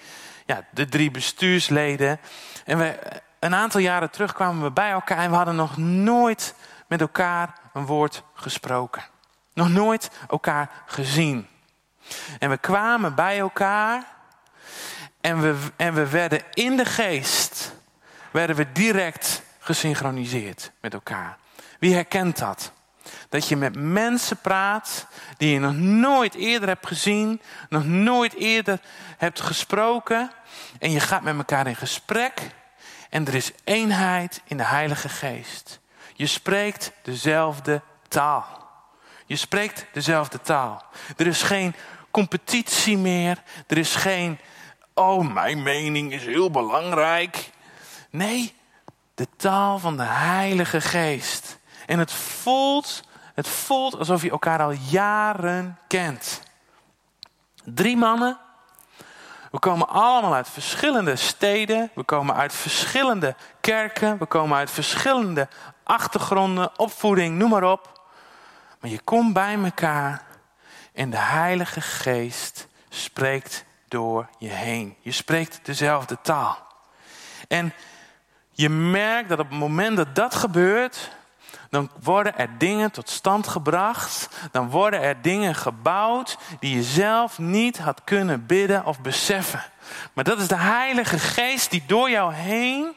ja, 0.45 0.65
de 0.71 0.85
drie 0.85 1.11
bestuursleden. 1.11 2.19
En 2.65 2.77
we, 2.77 2.99
een 3.39 3.55
aantal 3.55 3.79
jaren 3.79 4.11
terug 4.11 4.33
kwamen 4.33 4.63
we 4.63 4.71
bij 4.71 4.91
elkaar 4.91 5.17
en 5.17 5.29
we 5.29 5.35
hadden 5.35 5.55
nog 5.55 5.77
nooit 5.77 6.53
met 6.87 7.01
elkaar 7.01 7.53
een 7.73 7.85
woord 7.85 8.23
gesproken. 8.33 9.03
Nog 9.53 9.69
nooit 9.69 10.11
elkaar 10.29 10.69
gezien. 10.85 11.47
En 12.39 12.49
we 12.49 12.57
kwamen 12.57 13.15
bij 13.15 13.39
elkaar 13.39 14.03
en 15.21 15.41
we, 15.41 15.55
en 15.75 15.93
we 15.93 16.09
werden 16.09 16.41
in 16.53 16.77
de 16.77 16.85
geest, 16.85 17.75
werden 18.37 18.55
we 18.55 18.71
direct 18.71 19.41
gesynchroniseerd 19.59 20.71
met 20.81 20.93
elkaar. 20.93 21.37
Wie 21.79 21.93
herkent 21.93 22.37
dat? 22.37 22.71
Dat 23.29 23.47
je 23.47 23.55
met 23.55 23.75
mensen 23.75 24.37
praat 24.37 25.07
die 25.37 25.53
je 25.53 25.59
nog 25.59 25.75
nooit 25.75 26.35
eerder 26.35 26.67
hebt 26.67 26.87
gezien, 26.87 27.41
nog 27.69 27.85
nooit 27.85 28.33
eerder 28.33 28.79
hebt 29.17 29.41
gesproken. 29.41 30.31
En 30.79 30.91
je 30.91 30.99
gaat 30.99 31.21
met 31.21 31.37
elkaar 31.37 31.67
in 31.67 31.75
gesprek 31.75 32.41
en 33.09 33.27
er 33.27 33.35
is 33.35 33.51
eenheid 33.63 34.41
in 34.45 34.57
de 34.57 34.65
Heilige 34.65 35.09
Geest. 35.09 35.79
Je 36.13 36.27
spreekt 36.27 36.91
dezelfde 37.03 37.81
taal. 38.07 38.69
Je 39.25 39.35
spreekt 39.35 39.85
dezelfde 39.91 40.41
taal. 40.41 40.85
Er 41.15 41.27
is 41.27 41.41
geen 41.41 41.75
competitie 42.11 42.97
meer. 42.97 43.43
Er 43.67 43.77
is 43.77 43.95
geen, 43.95 44.39
oh, 44.93 45.33
mijn 45.33 45.63
mening 45.63 46.13
is 46.13 46.25
heel 46.25 46.51
belangrijk. 46.51 47.55
Nee, 48.09 48.55
de 49.15 49.27
taal 49.35 49.79
van 49.79 49.97
de 49.97 50.03
Heilige 50.03 50.81
Geest. 50.81 51.57
En 51.85 51.99
het 51.99 52.11
voelt, 52.11 53.03
het 53.33 53.47
voelt 53.47 53.97
alsof 53.97 54.21
je 54.21 54.29
elkaar 54.29 54.61
al 54.61 54.71
jaren 54.71 55.79
kent. 55.87 56.41
Drie 57.63 57.97
mannen. 57.97 58.37
We 59.51 59.59
komen 59.59 59.87
allemaal 59.87 60.33
uit 60.33 60.49
verschillende 60.49 61.15
steden. 61.15 61.91
We 61.95 62.03
komen 62.03 62.35
uit 62.35 62.53
verschillende 62.53 63.35
kerken. 63.61 64.17
We 64.17 64.25
komen 64.25 64.57
uit 64.57 64.71
verschillende 64.71 65.47
achtergronden, 65.83 66.79
opvoeding, 66.79 67.37
noem 67.37 67.49
maar 67.49 67.71
op. 67.71 68.01
Maar 68.79 68.89
je 68.89 69.01
komt 69.01 69.33
bij 69.33 69.63
elkaar 69.63 70.25
en 70.93 71.09
de 71.09 71.17
Heilige 71.17 71.81
Geest 71.81 72.67
spreekt 72.89 73.65
door 73.87 74.29
je 74.37 74.49
heen. 74.49 74.95
Je 75.01 75.11
spreekt 75.11 75.59
dezelfde 75.63 76.17
taal. 76.21 76.57
En 77.47 77.73
je 78.57 78.69
merkt 78.69 79.29
dat 79.29 79.39
op 79.39 79.49
het 79.49 79.59
moment 79.59 79.97
dat 79.97 80.15
dat 80.15 80.35
gebeurt, 80.35 81.11
dan 81.69 81.91
worden 82.01 82.37
er 82.37 82.57
dingen 82.57 82.91
tot 82.91 83.09
stand 83.09 83.47
gebracht. 83.47 84.29
Dan 84.51 84.69
worden 84.69 85.01
er 85.01 85.21
dingen 85.21 85.55
gebouwd 85.55 86.37
die 86.59 86.75
je 86.75 86.83
zelf 86.83 87.37
niet 87.37 87.77
had 87.77 88.01
kunnen 88.03 88.45
bidden 88.45 88.85
of 88.85 89.01
beseffen. 89.01 89.63
Maar 90.13 90.23
dat 90.23 90.39
is 90.39 90.47
de 90.47 90.57
Heilige 90.57 91.19
Geest 91.19 91.71
die 91.71 91.83
door 91.87 92.09
jou 92.09 92.33
heen 92.33 92.95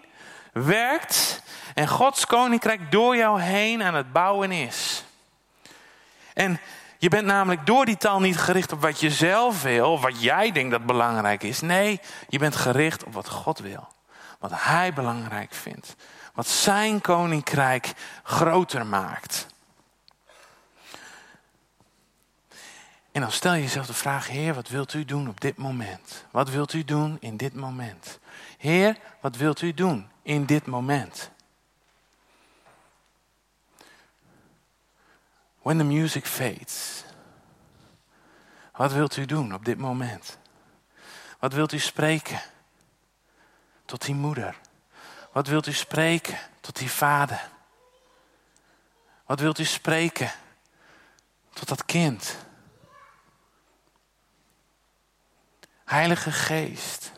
werkt 0.53 1.43
en 1.75 1.89
Gods 1.89 2.27
koninkrijk 2.27 2.93
door 2.93 3.17
jou 3.17 3.41
heen 3.41 3.83
aan 3.83 3.95
het 3.95 4.13
bouwen 4.13 4.53
is. 4.53 5.05
En 6.35 6.61
je 6.99 7.09
bent 7.09 7.27
namelijk 7.27 7.67
door 7.67 7.85
die 7.85 7.97
taal 7.97 8.21
niet 8.21 8.39
gericht 8.39 8.73
op 8.73 8.81
wat 8.81 9.01
je 9.01 9.11
zelf 9.11 9.63
wil, 9.63 10.01
wat 10.01 10.23
jij 10.23 10.53
denkt 10.53 10.71
dat 10.71 10.87
belangrijk 10.87 11.43
is. 11.43 11.61
Nee, 11.61 12.01
je 12.29 12.39
bent 12.39 12.57
gericht 12.57 13.05
op 13.05 13.13
wat 13.13 13.29
God 13.29 13.59
wil. 13.59 13.89
Wat 14.41 14.51
Hij 14.55 14.93
belangrijk 14.93 15.53
vindt. 15.53 15.97
Wat 16.35 16.47
Zijn 16.47 17.01
koninkrijk 17.01 17.93
groter 18.23 18.87
maakt. 18.87 19.47
En 23.13 23.21
dan 23.21 23.33
stel 23.33 23.55
je 23.55 23.63
jezelf 23.63 23.87
de 23.87 23.95
vraag, 23.95 24.29
Heer, 24.29 24.55
wat 24.55 24.69
wilt 24.69 24.95
u 24.95 25.05
doen 25.05 25.29
op 25.29 25.41
dit 25.41 25.57
moment? 25.57 26.25
Wat 26.31 26.51
wilt 26.51 26.73
u 26.73 26.85
doen 26.85 27.17
in 27.21 27.37
dit 27.37 27.55
moment? 27.55 28.19
Heer, 28.59 28.97
wat 29.21 29.37
wilt 29.37 29.63
u 29.63 29.75
doen 29.75 30.11
in 30.23 30.47
dit 30.47 30.67
moment? 30.67 31.31
When 35.63 35.79
the 35.79 35.85
music 35.85 36.27
fades. 36.27 37.05
Wat 38.73 38.93
wilt 38.93 39.17
u 39.17 39.27
doen 39.27 39.55
op 39.55 39.65
dit 39.65 39.79
moment? 39.79 40.39
Wat 41.39 41.53
wilt 41.53 41.73
u 41.73 41.79
spreken 41.79 42.41
tot 43.91 44.05
die 44.05 44.15
moeder? 44.15 44.57
Wat 45.33 45.47
wilt 45.47 45.67
u 45.67 45.73
spreken 45.73 46.39
tot 46.61 46.77
die 46.77 46.91
vader? 46.91 47.49
Wat 49.27 49.41
wilt 49.41 49.59
u 49.59 49.65
spreken 49.65 50.33
tot 51.53 51.69
dat 51.69 51.85
kind? 51.85 52.37
Heilige 55.85 56.33
Geest, 56.33 57.13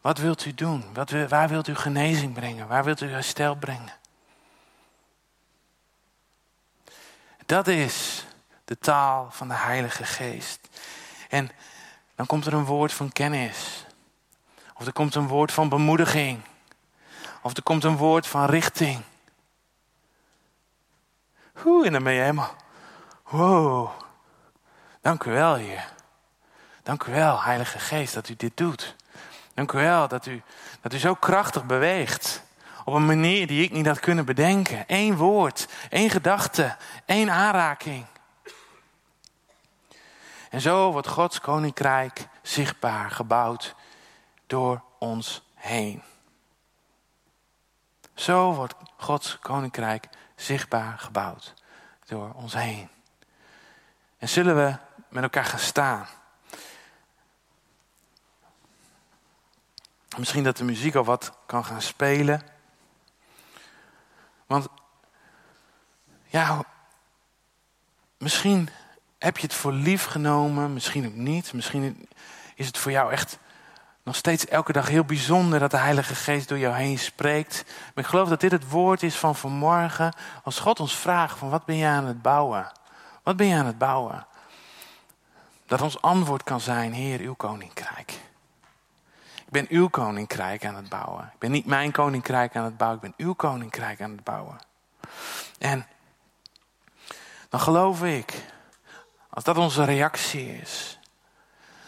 wat 0.00 0.18
wilt 0.18 0.44
u 0.44 0.54
doen? 0.54 0.94
Wat, 0.94 1.10
waar 1.28 1.48
wilt 1.48 1.68
u 1.68 1.74
genezing 1.74 2.34
brengen? 2.34 2.68
Waar 2.68 2.84
wilt 2.84 3.00
u 3.00 3.10
herstel 3.10 3.54
brengen? 3.54 3.92
Dat 7.46 7.66
is 7.66 8.24
de 8.64 8.78
taal 8.78 9.30
van 9.30 9.48
de 9.48 9.54
Heilige 9.54 10.04
Geest. 10.04 10.68
En 11.28 11.50
dan 12.14 12.26
komt 12.26 12.46
er 12.46 12.52
een 12.52 12.64
woord 12.64 12.92
van 12.92 13.12
kennis. 13.12 13.84
Of 14.82 14.88
er 14.88 14.94
komt 14.94 15.14
een 15.14 15.28
woord 15.28 15.52
van 15.52 15.68
bemoediging. 15.68 16.40
Of 17.42 17.56
er 17.56 17.62
komt 17.62 17.84
een 17.84 17.96
woord 17.96 18.26
van 18.26 18.44
richting. 18.44 19.02
Oeh, 21.64 21.86
en 21.86 21.92
dan 21.92 22.02
ben 22.02 22.12
je 22.12 22.20
helemaal. 22.20 22.54
Wow, 23.28 23.90
dank 25.00 25.24
u 25.24 25.30
wel, 25.30 25.54
Heer. 25.54 25.88
Dank 26.82 27.04
u 27.04 27.12
wel, 27.12 27.42
Heilige 27.42 27.78
Geest, 27.78 28.14
dat 28.14 28.28
u 28.28 28.36
dit 28.36 28.56
doet. 28.56 28.96
Dank 29.54 29.72
u 29.72 29.78
wel 29.78 30.08
dat 30.08 30.26
u, 30.26 30.42
dat 30.80 30.92
u 30.92 30.98
zo 30.98 31.14
krachtig 31.14 31.64
beweegt. 31.64 32.42
Op 32.84 32.94
een 32.94 33.06
manier 33.06 33.46
die 33.46 33.62
ik 33.62 33.72
niet 33.72 33.86
had 33.86 34.00
kunnen 34.00 34.24
bedenken. 34.24 34.84
Eén 34.86 35.16
woord, 35.16 35.68
één 35.90 36.10
gedachte, 36.10 36.76
één 37.04 37.30
aanraking. 37.30 38.06
En 40.50 40.60
zo 40.60 40.92
wordt 40.92 41.08
Gods 41.08 41.40
koninkrijk 41.40 42.28
zichtbaar 42.42 43.10
gebouwd 43.10 43.74
door 44.52 44.82
ons 44.98 45.42
heen. 45.54 46.02
Zo 48.14 48.54
wordt 48.54 48.74
Gods 48.96 49.38
koninkrijk 49.38 50.08
zichtbaar 50.36 50.98
gebouwd 50.98 51.54
door 52.06 52.32
ons 52.34 52.54
heen. 52.54 52.88
En 54.18 54.28
zullen 54.28 54.56
we 54.56 54.76
met 55.08 55.22
elkaar 55.22 55.44
gaan 55.44 55.58
staan? 55.58 56.06
Misschien 60.16 60.44
dat 60.44 60.56
de 60.56 60.64
muziek 60.64 60.94
al 60.94 61.04
wat 61.04 61.32
kan 61.46 61.64
gaan 61.64 61.82
spelen. 61.82 62.42
Want 64.46 64.68
ja, 66.24 66.64
misschien 68.16 68.68
heb 69.18 69.36
je 69.36 69.46
het 69.46 69.54
voor 69.54 69.72
lief 69.72 70.04
genomen, 70.04 70.72
misschien 70.72 71.06
ook 71.06 71.14
niet. 71.14 71.52
Misschien 71.52 72.08
is 72.54 72.66
het 72.66 72.78
voor 72.78 72.92
jou 72.92 73.12
echt 73.12 73.38
nog 74.02 74.16
steeds 74.16 74.46
elke 74.46 74.72
dag 74.72 74.88
heel 74.88 75.04
bijzonder 75.04 75.58
dat 75.58 75.70
de 75.70 75.76
Heilige 75.76 76.14
Geest 76.14 76.48
door 76.48 76.58
jou 76.58 76.74
heen 76.74 76.98
spreekt. 76.98 77.64
Maar 77.66 78.04
ik 78.04 78.10
geloof 78.10 78.28
dat 78.28 78.40
dit 78.40 78.50
het 78.50 78.68
woord 78.68 79.02
is 79.02 79.16
van 79.16 79.36
vanmorgen. 79.36 80.14
Als 80.42 80.58
God 80.58 80.80
ons 80.80 80.96
vraagt 80.96 81.38
van 81.38 81.50
wat 81.50 81.64
ben 81.64 81.76
je 81.76 81.86
aan 81.86 82.06
het 82.06 82.22
bouwen? 82.22 82.72
Wat 83.22 83.36
ben 83.36 83.46
je 83.46 83.54
aan 83.54 83.66
het 83.66 83.78
bouwen? 83.78 84.26
Dat 85.66 85.80
ons 85.80 86.02
antwoord 86.02 86.42
kan 86.42 86.60
zijn, 86.60 86.92
Heer, 86.92 87.20
uw 87.20 87.34
koninkrijk. 87.34 88.10
Ik 89.36 89.50
ben 89.58 89.66
uw 89.68 89.88
koninkrijk 89.88 90.64
aan 90.64 90.74
het 90.74 90.88
bouwen. 90.88 91.30
Ik 91.32 91.38
ben 91.38 91.50
niet 91.50 91.66
mijn 91.66 91.92
koninkrijk 91.92 92.56
aan 92.56 92.64
het 92.64 92.76
bouwen, 92.76 93.02
ik 93.02 93.14
ben 93.16 93.26
uw 93.26 93.32
koninkrijk 93.32 94.00
aan 94.00 94.10
het 94.10 94.24
bouwen. 94.24 94.58
En 95.58 95.86
dan 97.48 97.60
geloof 97.60 98.02
ik, 98.02 98.44
als 99.30 99.44
dat 99.44 99.56
onze 99.56 99.84
reactie 99.84 100.60
is, 100.60 100.98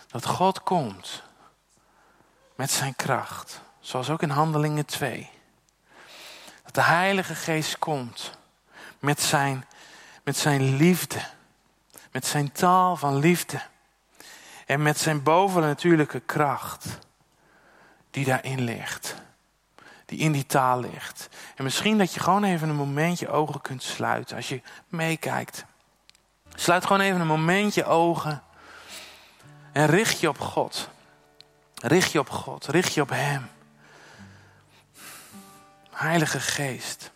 dat 0.08 0.26
God 0.26 0.62
komt 0.62 1.23
met 2.54 2.70
zijn 2.70 2.96
kracht. 2.96 3.60
Zoals 3.80 4.10
ook 4.10 4.22
in 4.22 4.30
Handelingen 4.30 4.84
2. 4.84 5.30
Dat 6.64 6.74
de 6.74 6.82
Heilige 6.82 7.34
Geest 7.34 7.78
komt 7.78 8.32
met 8.98 9.20
zijn, 9.20 9.66
met 10.22 10.36
zijn 10.36 10.76
liefde. 10.76 11.22
Met 12.12 12.26
zijn 12.26 12.52
taal 12.52 12.96
van 12.96 13.18
liefde. 13.18 13.60
En 14.66 14.82
met 14.82 14.98
zijn 14.98 15.22
bovennatuurlijke 15.22 16.20
kracht. 16.20 16.98
Die 18.10 18.24
daarin 18.24 18.60
ligt. 18.60 19.14
Die 20.06 20.18
in 20.18 20.32
die 20.32 20.46
taal 20.46 20.80
ligt. 20.80 21.28
En 21.54 21.64
misschien 21.64 21.98
dat 21.98 22.14
je 22.14 22.20
gewoon 22.20 22.44
even 22.44 22.68
een 22.68 22.76
momentje 22.76 23.28
ogen 23.28 23.60
kunt 23.60 23.82
sluiten. 23.82 24.36
Als 24.36 24.48
je 24.48 24.62
meekijkt. 24.88 25.64
Sluit 26.54 26.86
gewoon 26.86 27.02
even 27.02 27.20
een 27.20 27.26
momentje 27.26 27.84
ogen. 27.84 28.42
En 29.72 29.86
richt 29.86 30.20
je 30.20 30.28
op 30.28 30.40
God. 30.40 30.88
Richt 31.86 32.12
je 32.12 32.18
op 32.18 32.30
God, 32.30 32.66
richt 32.66 32.94
je 32.94 33.00
op 33.00 33.08
Hem. 33.08 33.48
Heilige 35.90 36.40
Geest, 36.40 37.10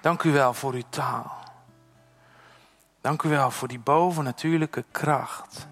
dank 0.00 0.22
u 0.22 0.32
wel 0.32 0.54
voor 0.54 0.72
uw 0.72 0.82
taal. 0.88 1.44
Dank 3.00 3.22
u 3.22 3.28
wel 3.28 3.50
voor 3.50 3.68
die 3.68 3.78
bovennatuurlijke 3.78 4.84
kracht 4.90 5.66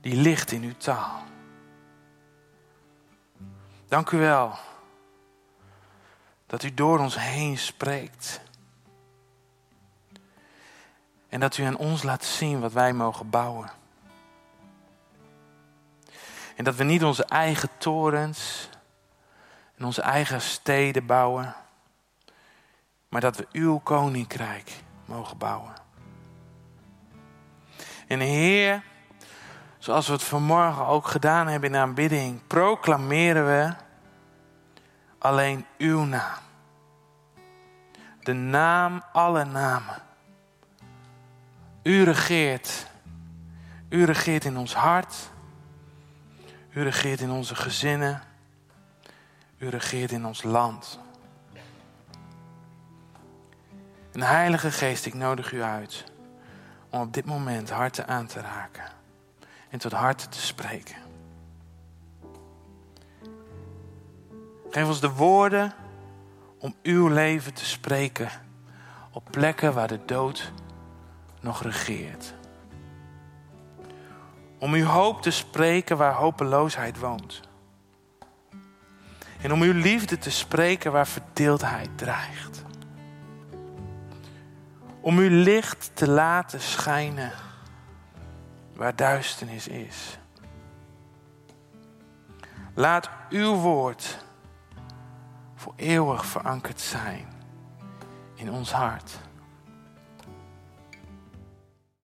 die 0.00 0.14
ligt 0.14 0.52
in 0.52 0.62
uw 0.62 0.76
taal. 0.76 1.22
Dank 3.88 4.10
u 4.10 4.18
wel 4.18 4.58
dat 6.46 6.62
u 6.62 6.74
door 6.74 6.98
ons 6.98 7.18
heen 7.18 7.58
spreekt. 7.58 8.40
En 11.28 11.40
dat 11.40 11.56
u 11.56 11.62
aan 11.62 11.76
ons 11.76 12.02
laat 12.02 12.24
zien 12.24 12.60
wat 12.60 12.72
wij 12.72 12.92
mogen 12.92 13.30
bouwen. 13.30 13.70
En 16.56 16.64
dat 16.64 16.74
we 16.74 16.84
niet 16.84 17.04
onze 17.04 17.24
eigen 17.24 17.68
torens 17.78 18.68
en 19.76 19.84
onze 19.84 20.02
eigen 20.02 20.40
steden 20.40 21.06
bouwen, 21.06 21.54
maar 23.08 23.20
dat 23.20 23.36
we 23.36 23.46
uw 23.52 23.78
koninkrijk 23.78 24.72
mogen 25.04 25.38
bouwen. 25.38 25.72
En 28.06 28.20
Heer, 28.20 28.82
zoals 29.78 30.06
we 30.06 30.12
het 30.12 30.22
vanmorgen 30.22 30.86
ook 30.86 31.06
gedaan 31.06 31.46
hebben 31.46 31.68
in 31.68 31.74
de 31.74 31.82
aanbidding, 31.82 32.46
proclameren 32.46 33.46
we 33.46 33.74
alleen 35.18 35.66
uw 35.78 36.04
naam. 36.04 36.38
De 38.20 38.32
naam 38.32 39.02
alle 39.12 39.44
namen. 39.44 40.02
U 41.82 42.04
regeert. 42.04 42.86
U 43.88 44.04
regeert 44.04 44.44
in 44.44 44.56
ons 44.56 44.74
hart. 44.74 45.30
U 46.76 46.82
regeert 46.82 47.20
in 47.20 47.30
onze 47.30 47.54
gezinnen. 47.54 48.22
U 49.58 49.68
regeert 49.68 50.12
in 50.12 50.26
ons 50.26 50.42
land. 50.42 50.98
En 54.12 54.22
Heilige 54.22 54.70
Geest, 54.70 55.06
ik 55.06 55.14
nodig 55.14 55.52
u 55.52 55.62
uit 55.62 56.04
om 56.90 57.00
op 57.00 57.12
dit 57.12 57.24
moment 57.24 57.70
harten 57.70 58.06
aan 58.06 58.26
te 58.26 58.40
raken 58.40 58.84
en 59.68 59.78
tot 59.78 59.92
harten 59.92 60.30
te 60.30 60.40
spreken. 60.40 60.96
Geef 64.70 64.86
ons 64.86 65.00
de 65.00 65.12
woorden 65.12 65.74
om 66.58 66.74
uw 66.82 67.08
leven 67.08 67.54
te 67.54 67.64
spreken 67.64 68.30
op 69.10 69.28
plekken 69.30 69.74
waar 69.74 69.88
de 69.88 70.04
dood 70.04 70.52
nog 71.40 71.62
regeert. 71.62 72.34
Om 74.58 74.72
uw 74.72 74.84
hoop 74.84 75.22
te 75.22 75.30
spreken 75.30 75.96
waar 75.96 76.14
hopeloosheid 76.14 76.98
woont. 76.98 77.40
En 79.40 79.52
om 79.52 79.62
uw 79.62 79.72
liefde 79.72 80.18
te 80.18 80.30
spreken 80.30 80.92
waar 80.92 81.06
verdeeldheid 81.06 81.98
dreigt. 81.98 82.62
Om 85.00 85.18
uw 85.18 85.42
licht 85.42 85.90
te 85.94 86.08
laten 86.08 86.60
schijnen 86.60 87.32
waar 88.74 88.96
duisternis 88.96 89.68
is. 89.68 90.18
Laat 92.74 93.08
uw 93.28 93.54
woord 93.54 94.18
voor 95.54 95.72
eeuwig 95.76 96.26
verankerd 96.26 96.80
zijn 96.80 97.28
in 98.34 98.50
ons 98.50 98.72
hart. 98.72 99.18